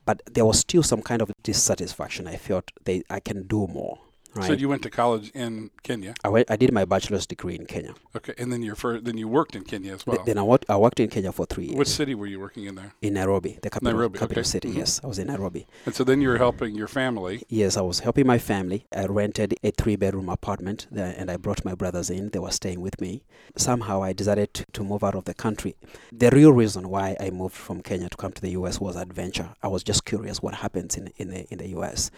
But 0.04 0.22
there 0.32 0.44
was 0.44 0.58
still 0.58 0.82
some 0.82 1.02
kind 1.02 1.22
of 1.22 1.30
dissatisfaction. 1.42 2.26
I 2.26 2.36
felt 2.36 2.70
they, 2.84 3.02
I 3.10 3.20
can 3.20 3.46
do 3.46 3.66
more. 3.66 4.00
Right. 4.34 4.46
So 4.46 4.52
you 4.54 4.68
went 4.68 4.82
to 4.82 4.90
college 4.90 5.30
in 5.34 5.70
Kenya. 5.82 6.14
I, 6.24 6.28
went, 6.28 6.50
I 6.50 6.56
did 6.56 6.72
my 6.72 6.84
bachelor's 6.84 7.26
degree 7.26 7.54
in 7.54 7.66
Kenya. 7.66 7.94
Okay, 8.16 8.34
and 8.36 8.52
then 8.52 8.74
first, 8.74 9.04
then 9.04 9.16
you 9.16 9.28
worked 9.28 9.54
in 9.54 9.62
Kenya 9.62 9.94
as 9.94 10.06
well. 10.06 10.24
then 10.24 10.38
I 10.38 10.42
worked, 10.42 10.66
I 10.68 10.76
worked 10.76 10.98
in 10.98 11.08
Kenya 11.08 11.30
for 11.30 11.46
three 11.46 11.66
years. 11.66 11.76
What 11.76 11.86
city 11.86 12.14
were 12.14 12.26
you 12.26 12.40
working 12.40 12.64
in 12.64 12.74
there? 12.74 12.94
In 13.00 13.14
Nairobi, 13.14 13.58
the 13.62 13.70
capital, 13.70 13.92
Nairobi, 13.92 14.18
capital 14.18 14.40
okay. 14.40 14.48
city. 14.48 14.68
Mm-hmm. 14.70 14.78
Yes, 14.78 15.00
I 15.04 15.06
was 15.06 15.18
in 15.18 15.28
Nairobi. 15.28 15.66
And 15.86 15.94
so 15.94 16.02
then 16.02 16.20
you 16.20 16.28
were 16.28 16.38
helping 16.38 16.74
your 16.74 16.88
family. 16.88 17.44
Yes, 17.48 17.76
I 17.76 17.82
was 17.82 18.00
helping 18.00 18.26
my 18.26 18.38
family. 18.38 18.86
I 18.94 19.06
rented 19.06 19.54
a 19.62 19.70
three-bedroom 19.70 20.28
apartment, 20.28 20.88
there, 20.90 21.14
and 21.16 21.30
I 21.30 21.36
brought 21.36 21.64
my 21.64 21.74
brothers 21.74 22.10
in. 22.10 22.30
They 22.30 22.40
were 22.40 22.50
staying 22.50 22.80
with 22.80 23.00
me. 23.00 23.22
Somehow, 23.56 24.02
I 24.02 24.12
decided 24.12 24.52
to, 24.54 24.64
to 24.72 24.82
move 24.82 25.04
out 25.04 25.14
of 25.14 25.26
the 25.26 25.34
country. 25.34 25.76
The 26.10 26.30
real 26.30 26.52
reason 26.52 26.88
why 26.88 27.16
I 27.20 27.30
moved 27.30 27.54
from 27.54 27.82
Kenya 27.82 28.08
to 28.08 28.16
come 28.16 28.32
to 28.32 28.42
the 28.42 28.50
U.S. 28.50 28.80
was 28.80 28.96
adventure. 28.96 29.54
I 29.62 29.68
was 29.68 29.84
just 29.84 30.04
curious 30.04 30.42
what 30.42 30.56
happens 30.56 30.96
in 30.96 31.12
in 31.16 31.30
the 31.30 31.46
in 31.52 31.58
the 31.58 31.68
U.S. 31.68 32.10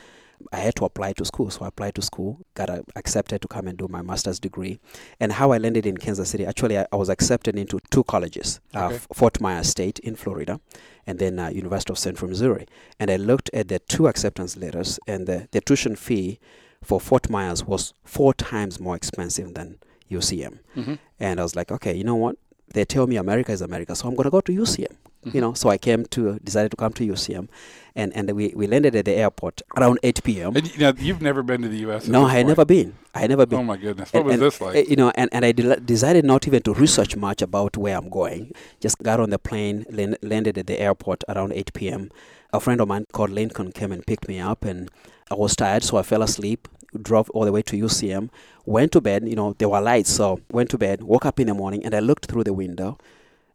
I 0.52 0.58
had 0.58 0.74
to 0.76 0.84
apply 0.84 1.12
to 1.14 1.24
school. 1.24 1.50
So 1.50 1.64
I 1.64 1.68
applied 1.68 1.94
to 1.96 2.02
school, 2.02 2.40
got 2.54 2.70
accepted 2.94 3.42
to 3.42 3.48
come 3.48 3.66
and 3.66 3.76
do 3.78 3.88
my 3.88 4.02
master's 4.02 4.38
degree. 4.38 4.78
And 5.20 5.32
how 5.32 5.52
I 5.52 5.58
landed 5.58 5.86
in 5.86 5.96
Kansas 5.96 6.30
City, 6.30 6.46
actually, 6.46 6.78
I, 6.78 6.86
I 6.92 6.96
was 6.96 7.08
accepted 7.08 7.58
into 7.58 7.78
two 7.90 8.04
colleges 8.04 8.60
uh, 8.74 8.86
okay. 8.86 8.96
uh, 8.96 8.98
Fort 9.14 9.40
Myers 9.40 9.68
State 9.68 9.98
in 10.00 10.16
Florida, 10.16 10.60
and 11.06 11.18
then 11.18 11.38
uh, 11.38 11.48
University 11.48 11.92
of 11.92 11.98
Central 11.98 12.28
Missouri. 12.28 12.66
And 12.98 13.10
I 13.10 13.16
looked 13.16 13.50
at 13.52 13.68
the 13.68 13.78
two 13.78 14.08
acceptance 14.08 14.56
letters, 14.56 14.98
and 15.06 15.26
the, 15.26 15.48
the 15.52 15.60
tuition 15.60 15.96
fee 15.96 16.38
for 16.82 17.00
Fort 17.00 17.28
Myers 17.30 17.64
was 17.64 17.94
four 18.04 18.34
times 18.34 18.78
more 18.78 18.96
expensive 18.96 19.54
than 19.54 19.78
UCM. 20.10 20.58
Mm-hmm. 20.76 20.94
And 21.18 21.40
I 21.40 21.42
was 21.42 21.56
like, 21.56 21.72
okay, 21.72 21.94
you 21.94 22.04
know 22.04 22.16
what? 22.16 22.36
They 22.76 22.84
tell 22.84 23.06
me 23.06 23.16
America 23.16 23.52
is 23.52 23.62
America, 23.62 23.96
so 23.96 24.06
I'm 24.08 24.14
going 24.14 24.24
to 24.24 24.30
go 24.30 24.42
to 24.42 24.52
UCM. 24.52 24.92
Mm-hmm. 24.92 25.30
You 25.34 25.40
know, 25.40 25.54
so 25.54 25.70
I 25.70 25.78
came 25.78 26.04
to 26.14 26.38
decided 26.48 26.70
to 26.72 26.76
come 26.76 26.92
to 26.92 27.06
UCM, 27.14 27.48
and 27.96 28.14
and 28.14 28.30
we, 28.38 28.52
we 28.54 28.66
landed 28.66 28.94
at 28.94 29.06
the 29.06 29.14
airport 29.14 29.62
around 29.76 29.98
8 30.02 30.22
p.m. 30.22 30.54
And 30.54 30.72
you 30.72 30.78
know, 30.78 30.92
you've 31.06 31.22
never 31.22 31.42
been 31.42 31.62
to 31.62 31.68
the 31.68 31.78
U.S. 31.88 32.06
No, 32.06 32.26
I 32.26 32.34
had 32.34 32.46
never 32.46 32.64
been. 32.64 32.94
I 33.14 33.20
had 33.20 33.30
never 33.30 33.46
been. 33.46 33.60
Oh 33.60 33.64
my 33.64 33.78
goodness, 33.78 34.12
what 34.12 34.20
And- 34.20 34.26
was 34.26 34.34
and, 34.34 34.42
this 34.42 34.60
like? 34.60 34.88
You 34.90 34.96
know, 34.96 35.10
and, 35.16 35.30
and 35.32 35.44
I 35.44 35.52
de- 35.52 35.80
decided 35.80 36.24
not 36.26 36.46
even 36.46 36.62
to 36.68 36.74
research 36.74 37.16
much 37.16 37.40
about 37.42 37.76
where 37.78 37.96
I'm 37.96 38.10
going. 38.10 38.52
Just 38.78 39.02
got 39.02 39.18
on 39.18 39.30
the 39.30 39.38
plane, 39.38 39.84
land- 39.90 40.18
landed 40.22 40.58
at 40.58 40.66
the 40.66 40.78
airport 40.78 41.24
around 41.28 41.52
8 41.54 41.72
p.m. 41.72 42.10
A 42.52 42.60
friend 42.60 42.80
of 42.80 42.88
mine 42.88 43.06
called 43.12 43.30
Lincoln 43.30 43.72
came 43.72 43.90
and 43.90 44.06
picked 44.06 44.28
me 44.28 44.38
up, 44.38 44.64
and 44.64 44.90
I 45.30 45.34
was 45.34 45.56
tired, 45.56 45.82
so 45.82 45.96
I 45.96 46.02
fell 46.02 46.22
asleep. 46.22 46.68
Drove 47.00 47.28
all 47.30 47.44
the 47.44 47.52
way 47.52 47.62
to 47.62 47.76
UCM, 47.76 48.30
went 48.64 48.92
to 48.92 49.00
bed. 49.00 49.28
You 49.28 49.36
know, 49.36 49.54
there 49.58 49.68
were 49.68 49.80
lights, 49.80 50.10
so 50.10 50.40
went 50.50 50.70
to 50.70 50.78
bed. 50.78 51.02
Woke 51.02 51.26
up 51.26 51.40
in 51.40 51.46
the 51.46 51.54
morning, 51.54 51.84
and 51.84 51.94
I 51.94 52.00
looked 52.00 52.26
through 52.26 52.44
the 52.44 52.52
window, 52.52 52.98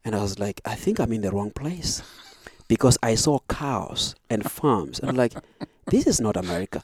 and 0.03 0.15
I 0.15 0.21
was 0.21 0.39
like, 0.39 0.61
I 0.65 0.75
think 0.75 0.99
I'm 0.99 1.13
in 1.13 1.21
the 1.21 1.31
wrong 1.31 1.51
place, 1.51 2.03
because 2.67 2.97
I 3.03 3.15
saw 3.15 3.39
cows 3.49 4.15
and 4.29 4.49
farms, 4.49 4.99
and 4.99 5.09
I'm 5.09 5.17
like, 5.17 5.33
this 5.91 6.07
is 6.07 6.19
not 6.19 6.35
America. 6.37 6.83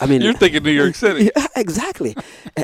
I 0.00 0.06
mean, 0.06 0.20
You're 0.20 0.34
thinking 0.34 0.62
New 0.62 0.70
York 0.82 0.94
City. 0.94 1.30
yeah, 1.36 1.46
exactly. 1.56 2.14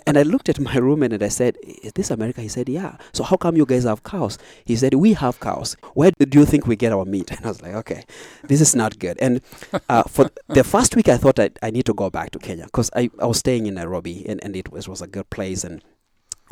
And 0.07 0.19
I 0.19 0.23
looked 0.23 0.49
at 0.49 0.59
my 0.61 0.75
roommate 0.77 1.13
and 1.13 1.23
I 1.23 1.29
said, 1.29 1.57
Is 1.83 1.93
this 1.95 2.11
America? 2.11 2.41
He 2.43 2.49
said, 2.49 2.69
Yeah. 2.69 2.97
So 3.13 3.25
how 3.25 3.37
come 3.37 3.57
you 3.57 3.65
guys 3.65 3.85
have 3.85 4.03
cows? 4.03 4.37
He 4.65 4.77
said, 4.77 4.95
We 4.95 5.15
have 5.15 5.41
cows. 5.41 5.77
Where 5.95 6.11
do 6.19 6.39
you 6.39 6.45
think 6.45 6.67
we 6.67 6.77
get 6.77 6.93
our 6.93 7.05
meat? 7.05 7.31
And 7.37 7.47
I 7.47 7.49
was 7.49 7.63
like, 7.63 7.75
Okay, 7.83 8.05
this 8.51 8.61
is 8.61 8.75
not 8.77 8.99
good. 8.99 9.17
And 9.21 9.41
uh, 9.89 10.03
for 10.05 10.31
the 10.49 10.65
first 10.65 10.97
week, 10.97 11.09
I 11.09 11.17
thought 11.17 11.39
I, 11.39 11.51
I 11.63 11.71
need 11.71 11.87
to 11.87 11.95
go 11.95 12.11
back 12.11 12.31
to 12.33 12.39
Kenya 12.39 12.65
because 12.65 12.91
I, 12.95 13.09
I 13.21 13.27
was 13.27 13.39
staying 13.39 13.67
in 13.67 13.75
Nairobi 13.75 14.29
and, 14.29 14.43
and 14.45 14.55
it 14.57 14.71
was, 14.73 14.89
was 14.89 15.01
a 15.01 15.07
good 15.07 15.29
place. 15.31 15.65
And 15.65 15.83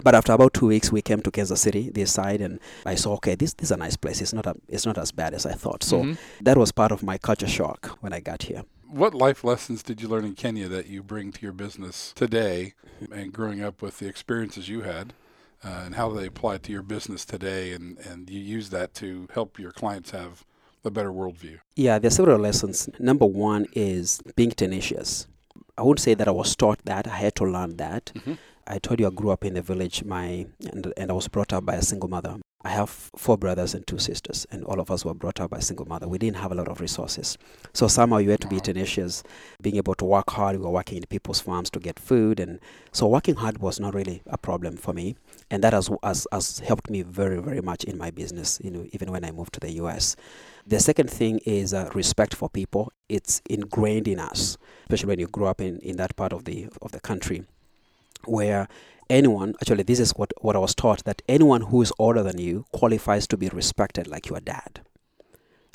but 0.02 0.14
after 0.14 0.32
about 0.32 0.54
two 0.54 0.66
weeks, 0.68 0.90
we 0.90 1.02
came 1.02 1.20
to 1.20 1.30
Kansas 1.30 1.60
City, 1.60 1.90
this 1.90 2.10
side, 2.12 2.40
and 2.40 2.58
I 2.86 2.94
saw, 2.94 3.12
okay, 3.14 3.34
this, 3.34 3.52
this 3.54 3.66
is 3.68 3.72
a 3.72 3.76
nice 3.76 3.96
place. 3.96 4.22
It's 4.22 4.32
not 4.32 4.46
a, 4.46 4.54
it's 4.68 4.86
not 4.86 4.96
as 4.98 5.12
bad 5.12 5.34
as 5.34 5.44
I 5.46 5.52
thought. 5.52 5.82
So 5.84 6.02
Mhm. 6.02 6.16
that 6.40 6.56
was 6.56 6.72
part 6.72 6.92
of 6.92 7.02
my 7.02 7.18
culture 7.18 7.46
shock 7.46 7.98
when 8.00 8.12
I 8.12 8.20
got 8.20 8.42
here. 8.44 8.62
What 8.92 9.14
life 9.14 9.42
lessons 9.42 9.82
did 9.82 10.02
you 10.02 10.08
learn 10.08 10.26
in 10.26 10.34
Kenya 10.34 10.68
that 10.68 10.86
you 10.86 11.02
bring 11.02 11.32
to 11.32 11.40
your 11.40 11.54
business 11.54 12.12
today, 12.14 12.74
and 13.10 13.32
growing 13.32 13.62
up 13.64 13.80
with 13.80 14.00
the 14.00 14.06
experiences 14.06 14.68
you 14.68 14.82
had, 14.82 15.14
uh, 15.64 15.84
and 15.86 15.94
how 15.94 16.10
they 16.10 16.26
apply 16.26 16.58
to 16.58 16.70
your 16.72 16.82
business 16.82 17.24
today, 17.24 17.72
and 17.72 17.96
and 18.00 18.28
you 18.28 18.38
use 18.38 18.68
that 18.68 18.92
to 18.96 19.28
help 19.32 19.58
your 19.58 19.72
clients 19.72 20.10
have 20.10 20.44
a 20.84 20.90
better 20.90 21.10
worldview? 21.10 21.60
Yeah, 21.74 21.98
there's 21.98 22.16
several 22.16 22.38
lessons. 22.38 22.90
Number 22.98 23.24
one 23.24 23.64
is 23.72 24.20
being 24.36 24.50
tenacious. 24.50 25.26
I 25.78 25.82
wouldn't 25.82 26.00
say 26.00 26.12
that 26.12 26.28
I 26.28 26.32
was 26.32 26.54
taught 26.54 26.80
that. 26.84 27.06
I 27.06 27.16
had 27.16 27.34
to 27.36 27.44
learn 27.44 27.78
that. 27.78 28.12
Mhm. 28.14 28.36
I 28.66 28.78
told 28.78 29.00
you 29.00 29.06
I 29.06 29.10
grew 29.10 29.30
up 29.30 29.42
in 29.42 29.54
the 29.54 29.62
village. 29.62 30.04
My 30.04 30.46
and, 30.70 30.92
and 30.98 31.10
I 31.10 31.14
was 31.14 31.28
brought 31.28 31.54
up 31.54 31.64
by 31.64 31.76
a 31.76 31.82
single 31.82 32.10
mother. 32.10 32.34
I 32.64 32.70
have 32.70 32.90
four 32.90 33.36
brothers 33.36 33.74
and 33.74 33.84
two 33.86 33.98
sisters, 33.98 34.46
and 34.52 34.64
all 34.64 34.78
of 34.78 34.90
us 34.90 35.04
were 35.04 35.14
brought 35.14 35.40
up 35.40 35.50
by 35.50 35.58
a 35.58 35.62
single 35.62 35.86
mother. 35.86 36.06
We 36.06 36.18
didn't 36.18 36.36
have 36.36 36.52
a 36.52 36.54
lot 36.54 36.68
of 36.68 36.80
resources, 36.80 37.36
so 37.72 37.88
somehow 37.88 38.18
you 38.18 38.30
had 38.30 38.40
to 38.42 38.46
be 38.46 38.60
tenacious, 38.60 39.24
being 39.60 39.76
able 39.76 39.94
to 39.96 40.04
work 40.04 40.30
hard. 40.30 40.56
We 40.56 40.64
were 40.64 40.70
working 40.70 40.98
in 40.98 41.04
people's 41.06 41.40
farms 41.40 41.70
to 41.70 41.80
get 41.80 41.98
food, 41.98 42.38
and 42.38 42.60
so 42.92 43.08
working 43.08 43.34
hard 43.34 43.58
was 43.58 43.80
not 43.80 43.94
really 43.94 44.22
a 44.26 44.38
problem 44.38 44.76
for 44.76 44.92
me, 44.92 45.16
and 45.50 45.64
that 45.64 45.72
has 45.72 45.90
has, 46.04 46.26
has 46.30 46.60
helped 46.60 46.88
me 46.88 47.02
very 47.02 47.40
very 47.42 47.60
much 47.60 47.84
in 47.84 47.98
my 47.98 48.10
business. 48.10 48.60
You 48.62 48.70
know, 48.70 48.86
even 48.92 49.10
when 49.10 49.24
I 49.24 49.32
moved 49.32 49.54
to 49.54 49.60
the 49.60 49.72
U.S. 49.72 50.14
The 50.64 50.78
second 50.78 51.10
thing 51.10 51.40
is 51.44 51.74
uh, 51.74 51.90
respect 51.94 52.34
for 52.36 52.48
people. 52.48 52.92
It's 53.08 53.42
ingrained 53.50 54.06
in 54.06 54.20
us, 54.20 54.56
especially 54.84 55.08
when 55.08 55.18
you 55.18 55.26
grow 55.26 55.48
up 55.48 55.60
in, 55.60 55.78
in 55.80 55.96
that 55.96 56.14
part 56.14 56.32
of 56.32 56.44
the 56.44 56.68
of 56.80 56.92
the 56.92 57.00
country, 57.00 57.44
where 58.26 58.68
anyone 59.10 59.54
actually 59.60 59.82
this 59.82 60.00
is 60.00 60.12
what, 60.12 60.32
what 60.40 60.56
I 60.56 60.58
was 60.58 60.74
taught 60.74 61.04
that 61.04 61.22
anyone 61.28 61.62
who 61.62 61.82
is 61.82 61.92
older 61.98 62.22
than 62.22 62.38
you 62.38 62.64
qualifies 62.72 63.26
to 63.28 63.36
be 63.36 63.48
respected 63.48 64.06
like 64.06 64.28
your 64.28 64.40
dad, 64.40 64.80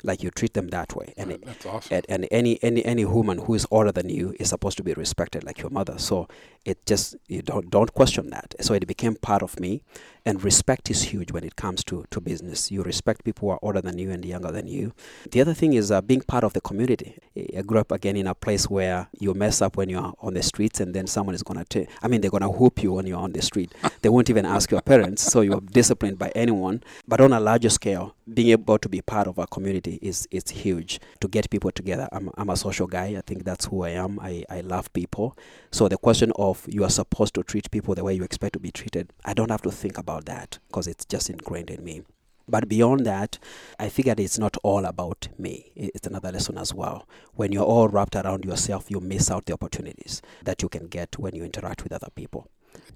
like 0.02 0.22
you 0.22 0.30
treat 0.30 0.54
them 0.54 0.68
that 0.68 0.94
way, 0.96 1.14
and 1.16 1.38
that's 1.44 1.66
awesome. 1.66 1.96
and, 1.96 2.06
and 2.08 2.28
any 2.30 2.62
any 2.62 2.84
any 2.84 3.04
woman 3.04 3.38
who 3.38 3.54
is 3.54 3.66
older 3.70 3.92
than 3.92 4.08
you 4.08 4.34
is 4.38 4.48
supposed 4.48 4.76
to 4.78 4.82
be 4.82 4.92
respected 4.94 5.44
like 5.44 5.60
your 5.60 5.70
mother. 5.70 5.98
So 5.98 6.28
it 6.64 6.84
just 6.86 7.16
you 7.28 7.42
don't 7.42 7.70
don't 7.70 7.92
question 7.94 8.30
that. 8.30 8.54
So 8.60 8.74
it 8.74 8.86
became 8.86 9.16
part 9.16 9.42
of 9.42 9.58
me 9.60 9.82
and 10.28 10.44
respect 10.44 10.90
is 10.90 11.04
huge 11.04 11.32
when 11.32 11.42
it 11.42 11.56
comes 11.56 11.82
to 11.82 12.04
to 12.10 12.20
business. 12.20 12.70
You 12.70 12.82
respect 12.82 13.24
people 13.24 13.48
who 13.48 13.52
are 13.54 13.58
older 13.62 13.80
than 13.80 13.96
you 13.98 14.10
and 14.10 14.22
younger 14.22 14.52
than 14.52 14.66
you. 14.66 14.92
The 15.30 15.40
other 15.40 15.54
thing 15.54 15.72
is 15.72 15.90
uh, 15.90 16.02
being 16.02 16.20
part 16.20 16.44
of 16.44 16.52
the 16.52 16.60
community. 16.60 17.16
I 17.56 17.62
grew 17.62 17.80
up 17.80 17.90
again 17.90 18.14
in 18.14 18.26
a 18.26 18.34
place 18.34 18.68
where 18.68 19.08
you 19.18 19.32
mess 19.32 19.62
up 19.62 19.78
when 19.78 19.88
you're 19.88 20.12
on 20.20 20.34
the 20.34 20.42
streets 20.42 20.80
and 20.80 20.92
then 20.92 21.06
someone 21.06 21.34
is 21.34 21.42
going 21.42 21.64
to 21.64 21.86
i 22.02 22.08
mean 22.08 22.20
they're 22.20 22.30
going 22.36 22.42
to 22.42 22.50
whoop 22.50 22.82
you 22.82 22.92
when 22.92 23.06
you're 23.06 23.24
on 23.28 23.32
the 23.32 23.40
street. 23.40 23.72
They 24.02 24.10
won't 24.10 24.28
even 24.28 24.44
ask 24.44 24.70
your 24.70 24.82
parents 24.82 25.22
so 25.22 25.40
you're 25.40 25.62
disciplined 25.62 26.18
by 26.18 26.30
anyone. 26.34 26.82
But 27.06 27.22
on 27.22 27.32
a 27.32 27.40
larger 27.40 27.70
scale 27.70 28.14
being 28.34 28.50
able 28.50 28.78
to 28.78 28.88
be 28.90 29.00
part 29.00 29.26
of 29.26 29.38
a 29.38 29.46
community 29.46 29.98
is 30.02 30.28
is 30.30 30.50
huge. 30.50 31.00
To 31.22 31.28
get 31.28 31.48
people 31.48 31.70
together 31.70 32.06
i'm, 32.12 32.30
I'm 32.36 32.50
a 32.50 32.56
social 32.56 32.86
guy. 32.86 33.16
I 33.16 33.22
think 33.22 33.44
that's 33.44 33.64
who 33.64 33.84
i 33.84 33.90
am. 33.90 34.20
I, 34.20 34.44
I 34.50 34.60
love 34.60 34.92
people. 34.92 35.38
So 35.70 35.88
the 35.88 35.96
question 35.96 36.32
of 36.36 36.66
you 36.68 36.84
are 36.84 36.90
supposed 36.90 37.32
to 37.34 37.42
treat 37.42 37.70
people 37.70 37.94
the 37.94 38.04
way 38.04 38.12
you 38.12 38.24
expect 38.24 38.52
to 38.52 38.58
be 38.58 38.70
treated 38.70 39.10
i 39.24 39.32
don't 39.32 39.50
have 39.50 39.62
to 39.62 39.70
think 39.70 39.96
about 39.96 40.17
that 40.26 40.58
because 40.68 40.86
it's 40.86 41.04
just 41.04 41.30
ingrained 41.30 41.70
in 41.70 41.84
me 41.84 42.02
but 42.48 42.68
beyond 42.68 43.04
that, 43.04 43.38
I 43.78 43.90
figured 43.90 44.18
it's 44.18 44.38
not 44.38 44.56
all 44.62 44.86
about 44.86 45.28
me. 45.38 45.70
It's 45.76 46.06
another 46.06 46.32
lesson 46.32 46.56
as 46.56 46.72
well. 46.72 47.06
When 47.34 47.52
you're 47.52 47.64
all 47.64 47.88
wrapped 47.88 48.16
around 48.16 48.44
yourself, 48.44 48.90
you 48.90 49.00
miss 49.00 49.30
out 49.30 49.44
the 49.46 49.52
opportunities 49.52 50.22
that 50.44 50.62
you 50.62 50.68
can 50.68 50.86
get 50.86 51.18
when 51.18 51.34
you 51.34 51.44
interact 51.44 51.82
with 51.84 51.92
other 51.92 52.08
people. 52.14 52.48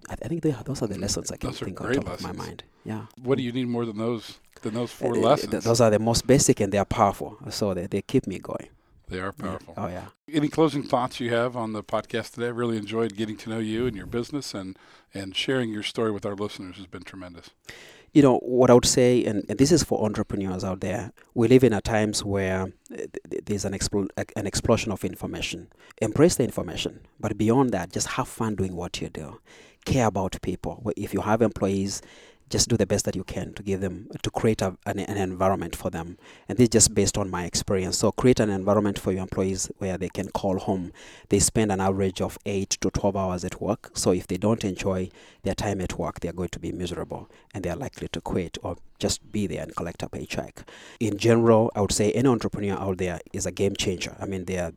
I, 0.09 0.15
I 0.15 0.29
think 0.29 0.43
they, 0.43 0.53
those 0.65 0.81
are 0.83 0.87
the 0.87 0.99
lessons 0.99 1.31
I 1.31 1.37
can 1.37 1.51
Those 1.51 1.61
think 1.61 1.81
on 1.81 1.93
top 1.93 2.09
of 2.09 2.23
my 2.23 2.33
mind. 2.33 2.65
Yeah. 2.85 3.07
What 3.23 3.37
do 3.37 3.45
you 3.45 3.53
need 3.53 3.69
more 3.69 3.85
than 3.85 3.99
those 3.99 4.39
than 4.63 4.75
those 4.75 4.91
four 4.91 5.15
Uh, 5.15 5.19
uh, 5.19 5.23
lessons? 5.23 5.51
th- 5.51 5.65
those 5.65 5.81
are 5.81 5.91
the 5.91 5.99
most 5.99 6.27
basic 6.27 6.61
and 6.61 6.73
they 6.73 6.79
are 6.79 6.85
powerful. 6.87 7.37
So 7.51 7.75
they, 7.75 7.87
they 7.87 8.03
keep 8.03 8.27
me 8.27 8.39
going. 8.39 8.69
They 9.13 9.21
are 9.21 9.33
powerful. 9.33 9.75
Oh, 9.77 9.89
yeah. 9.89 10.07
Any 10.33 10.49
closing 10.49 10.83
thoughts 10.83 11.21
you 11.21 11.31
have 11.31 11.57
on 11.57 11.73
the 11.73 11.83
podcast 11.85 12.33
today? 12.35 12.47
I 12.47 12.51
really 12.51 12.77
enjoyed 12.77 13.15
getting 13.17 13.37
to 13.39 13.51
know 13.51 13.59
you 13.61 13.87
and 13.87 13.97
your 13.97 14.07
business, 14.07 14.55
and 14.55 14.77
and 15.15 15.37
sharing 15.37 15.71
your 15.71 15.83
story 15.85 16.11
with 16.11 16.25
our 16.27 16.35
listeners 16.35 16.77
has 16.79 16.87
been 16.87 17.05
tremendous. 17.05 17.51
you 18.15 18.23
know 18.23 18.39
what 18.41 18.69
I 18.71 18.75
would 18.75 18.85
say, 19.01 19.25
and, 19.29 19.39
and 19.49 19.59
this 19.59 19.73
is 19.73 19.83
for 19.89 20.05
entrepreneurs 20.05 20.65
out 20.65 20.81
there. 20.81 21.13
We 21.35 21.49
live 21.49 21.65
in 21.65 21.73
a 21.73 21.81
times 21.81 22.23
where 22.35 22.61
uh, 22.63 22.97
th- 22.97 23.11
th- 23.31 23.45
there's 23.47 23.65
an 23.65 23.73
expl- 23.73 24.09
an 24.41 24.47
explosion 24.47 24.91
of 24.93 25.05
information. 25.13 25.69
Embrace 26.09 26.35
the 26.37 26.45
information, 26.45 26.93
but 27.21 27.39
beyond 27.39 27.71
that, 27.73 27.93
just 27.93 28.09
have 28.17 28.29
fun 28.29 28.55
doing 28.61 28.75
what 28.77 29.01
you 29.01 29.09
do. 29.09 29.29
Care 29.85 30.07
about 30.07 30.41
people. 30.43 30.75
If 30.97 31.11
you 31.15 31.23
have 31.23 31.41
employees, 31.43 32.03
just 32.53 32.69
do 32.69 32.77
the 32.77 32.87
best 32.87 33.05
that 33.07 33.17
you 33.17 33.25
can 33.25 33.53
to 33.55 33.63
give 33.63 33.81
them 33.81 34.09
to 34.23 34.31
create 34.31 34.63
a, 34.63 34.77
an, 34.87 34.99
an 34.99 35.17
environment 35.17 35.75
for 35.75 35.91
them. 35.91 36.19
And 36.49 36.59
this 36.59 36.65
is 36.65 36.69
just 36.69 36.95
based 36.95 37.19
on 37.19 37.31
my 37.31 37.45
experience. 37.45 37.99
So 37.99 38.13
create 38.13 38.41
an 38.41 38.51
environment 38.51 38.99
for 38.99 39.11
your 39.11 39.23
employees 39.23 39.71
where 39.79 39.99
they 39.99 40.11
can 40.11 40.29
call 40.29 40.59
home. 40.59 40.93
They 41.31 41.41
spend 41.41 41.73
an 41.73 41.81
average 41.81 42.21
of 42.21 42.39
eight 42.47 42.71
to 42.83 42.91
twelve 42.91 43.17
hours 43.17 43.45
at 43.45 43.61
work. 43.61 43.91
So 43.95 44.13
if 44.13 44.27
they 44.27 44.37
don't 44.37 44.65
enjoy 44.65 45.09
their 45.43 45.55
time 45.55 45.81
at 45.81 45.99
work, 45.99 46.21
they 46.21 46.29
are 46.29 46.35
going 46.35 46.51
to 46.51 46.61
be 46.61 46.73
miserable 46.73 47.29
and 47.55 47.65
they 47.65 47.71
are 47.71 47.77
likely 47.77 48.09
to 48.09 48.21
quit 48.21 48.59
or 48.63 48.77
just 48.99 49.33
be 49.33 49.47
there 49.47 49.63
and 49.63 49.75
collect 49.75 50.03
a 50.03 50.09
paycheck. 50.09 50.69
In 51.01 51.17
general, 51.17 51.73
I 51.75 51.81
would 51.81 51.93
say 51.93 52.13
any 52.13 52.29
entrepreneur 52.29 52.77
out 52.77 52.99
there 52.99 53.19
is 53.33 53.47
a 53.47 53.51
game 53.51 53.75
changer. 53.75 54.15
I 54.21 54.27
mean, 54.27 54.45
they 54.45 54.59
are, 54.59 54.73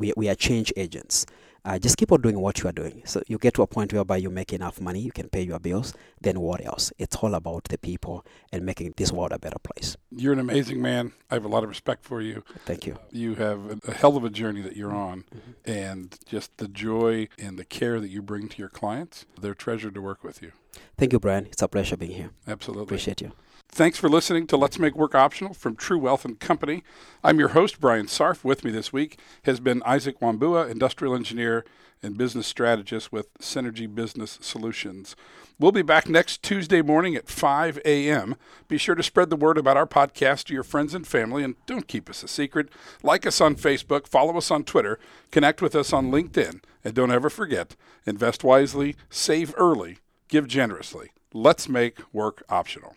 we, 0.00 0.12
we 0.16 0.28
are 0.28 0.34
change 0.34 0.72
agents. 0.76 1.26
Uh, 1.64 1.78
just 1.78 1.96
keep 1.96 2.10
on 2.12 2.20
doing 2.20 2.38
what 2.40 2.60
you 2.62 2.68
are 2.68 2.72
doing. 2.72 3.02
So 3.04 3.22
you 3.26 3.36
get 3.38 3.52
to 3.54 3.62
a 3.62 3.66
point 3.66 3.92
whereby 3.92 4.16
you 4.18 4.30
make 4.30 4.52
enough 4.52 4.80
money, 4.80 5.00
you 5.00 5.12
can 5.12 5.28
pay 5.28 5.42
your 5.42 5.58
bills. 5.58 5.92
Then 6.20 6.40
what 6.40 6.64
else? 6.64 6.92
It's 6.98 7.16
all 7.16 7.34
about 7.34 7.64
the 7.64 7.76
people 7.78 8.24
and 8.52 8.64
making 8.64 8.94
this 8.96 9.12
world 9.12 9.32
a 9.32 9.38
better 9.38 9.58
place. 9.58 9.96
You're 10.10 10.32
an 10.32 10.38
amazing 10.38 10.80
man. 10.80 11.12
I 11.30 11.34
have 11.34 11.44
a 11.44 11.48
lot 11.48 11.62
of 11.64 11.68
respect 11.68 12.04
for 12.04 12.20
you. 12.22 12.42
Thank 12.64 12.86
you. 12.86 12.96
You 13.12 13.34
have 13.34 13.58
a, 13.70 13.78
a 13.88 13.92
hell 13.94 14.16
of 14.16 14.24
a 14.24 14.30
journey 14.30 14.62
that 14.62 14.76
you're 14.76 14.94
on, 14.94 15.24
Mm-hmm. 15.28 15.70
and 15.70 16.18
just 16.26 16.56
the 16.56 16.68
joy 16.68 17.28
and 17.38 17.58
the 17.58 17.64
care 17.64 18.00
that 18.00 18.08
you 18.08 18.22
bring 18.22 18.48
to 18.48 18.58
your 18.58 18.68
clients. 18.70 19.26
They're 19.40 19.54
treasured 19.54 19.94
to 19.94 20.00
work 20.00 20.24
with 20.24 20.40
you. 20.40 20.52
Thank 20.96 21.12
you, 21.12 21.18
Brian. 21.18 21.46
It's 21.46 21.60
a 21.62 21.68
pleasure 21.68 21.96
being 21.96 22.12
here. 22.12 22.30
Absolutely. 22.46 22.84
Appreciate 22.84 23.20
you. 23.20 23.32
Thanks 23.70 23.98
for 23.98 24.08
listening 24.08 24.46
to 24.48 24.56
Let's 24.56 24.78
Make 24.78 24.96
Work 24.96 25.14
Optional 25.14 25.54
from 25.54 25.76
True 25.76 25.98
Wealth 25.98 26.24
and 26.24 26.40
Company. 26.40 26.82
I'm 27.22 27.38
your 27.38 27.50
host, 27.50 27.80
Brian 27.80 28.06
Sarf. 28.06 28.42
With 28.42 28.64
me 28.64 28.72
this 28.72 28.92
week 28.92 29.20
has 29.44 29.60
been 29.60 29.82
Isaac 29.86 30.18
Wambua, 30.18 30.68
industrial 30.68 31.14
engineer 31.14 31.64
and 32.02 32.16
business 32.16 32.46
strategist 32.46 33.12
with 33.12 33.32
Synergy 33.38 33.92
Business 33.92 34.38
Solutions. 34.40 35.14
We'll 35.60 35.70
be 35.70 35.82
back 35.82 36.08
next 36.08 36.42
Tuesday 36.42 36.82
morning 36.82 37.14
at 37.14 37.28
5 37.28 37.80
a.m. 37.84 38.36
Be 38.68 38.78
sure 38.78 38.94
to 38.94 39.02
spread 39.02 39.30
the 39.30 39.36
word 39.36 39.58
about 39.58 39.76
our 39.76 39.86
podcast 39.86 40.44
to 40.44 40.54
your 40.54 40.62
friends 40.64 40.94
and 40.94 41.06
family, 41.06 41.44
and 41.44 41.54
don't 41.66 41.88
keep 41.88 42.08
us 42.08 42.22
a 42.22 42.28
secret. 42.28 42.68
Like 43.02 43.26
us 43.26 43.40
on 43.40 43.54
Facebook, 43.54 44.08
follow 44.08 44.36
us 44.36 44.50
on 44.50 44.64
Twitter, 44.64 44.98
connect 45.30 45.60
with 45.60 45.76
us 45.76 45.92
on 45.92 46.10
LinkedIn, 46.10 46.62
and 46.84 46.94
don't 46.94 47.12
ever 47.12 47.30
forget 47.30 47.76
invest 48.06 48.42
wisely, 48.42 48.96
save 49.10 49.54
early, 49.56 49.98
give 50.28 50.48
generously. 50.48 51.10
Let's 51.32 51.68
make 51.68 51.98
work 52.12 52.42
optional. 52.48 52.96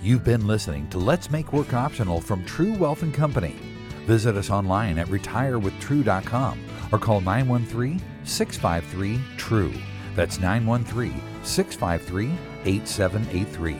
You've 0.00 0.22
been 0.22 0.46
listening 0.46 0.88
to 0.90 0.98
Let's 0.98 1.28
Make 1.28 1.52
Work 1.52 1.74
Optional 1.74 2.20
from 2.20 2.44
True 2.44 2.72
Wealth 2.74 3.02
and 3.02 3.12
Company. 3.12 3.56
Visit 4.06 4.36
us 4.36 4.48
online 4.48 4.96
at 4.96 5.08
retirewithtrue.com 5.08 6.60
or 6.92 6.98
call 7.00 7.20
913 7.20 8.00
653 8.22 9.20
TRUE. 9.36 9.74
That's 10.14 10.38
913 10.38 11.20
653 11.42 12.30
8783. 12.64 13.76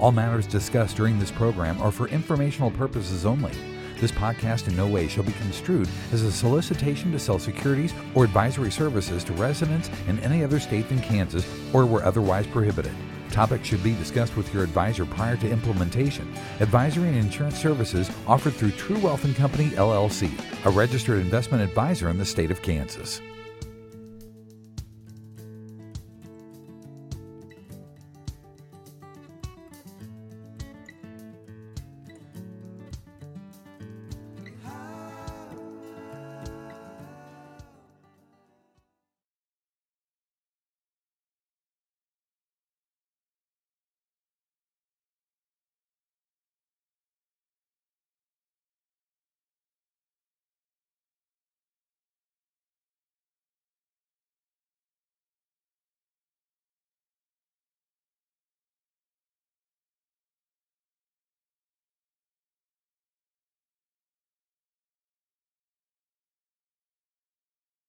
All 0.00 0.10
matters 0.10 0.48
discussed 0.48 0.96
during 0.96 1.20
this 1.20 1.30
program 1.30 1.80
are 1.80 1.92
for 1.92 2.08
informational 2.08 2.72
purposes 2.72 3.24
only. 3.24 3.52
This 4.00 4.10
podcast 4.10 4.66
in 4.66 4.74
no 4.74 4.88
way 4.88 5.06
shall 5.06 5.22
be 5.22 5.32
construed 5.34 5.88
as 6.10 6.22
a 6.22 6.32
solicitation 6.32 7.12
to 7.12 7.20
sell 7.20 7.38
securities 7.38 7.94
or 8.16 8.24
advisory 8.24 8.72
services 8.72 9.22
to 9.22 9.32
residents 9.34 9.90
in 10.08 10.18
any 10.20 10.42
other 10.42 10.58
state 10.58 10.88
than 10.88 11.00
Kansas 11.00 11.46
or 11.72 11.86
where 11.86 12.04
otherwise 12.04 12.48
prohibited. 12.48 12.92
Topics 13.32 13.66
should 13.66 13.82
be 13.82 13.94
discussed 13.94 14.36
with 14.36 14.52
your 14.52 14.62
advisor 14.62 15.06
prior 15.06 15.38
to 15.38 15.50
implementation. 15.50 16.30
Advisory 16.60 17.08
and 17.08 17.16
insurance 17.16 17.58
services 17.58 18.10
offered 18.26 18.52
through 18.52 18.72
True 18.72 18.98
Wealth 18.98 19.24
and 19.24 19.34
Company 19.34 19.70
LLC, 19.70 20.30
a 20.66 20.70
registered 20.70 21.18
investment 21.18 21.62
advisor 21.62 22.10
in 22.10 22.18
the 22.18 22.26
state 22.26 22.50
of 22.50 22.60
Kansas. 22.60 23.22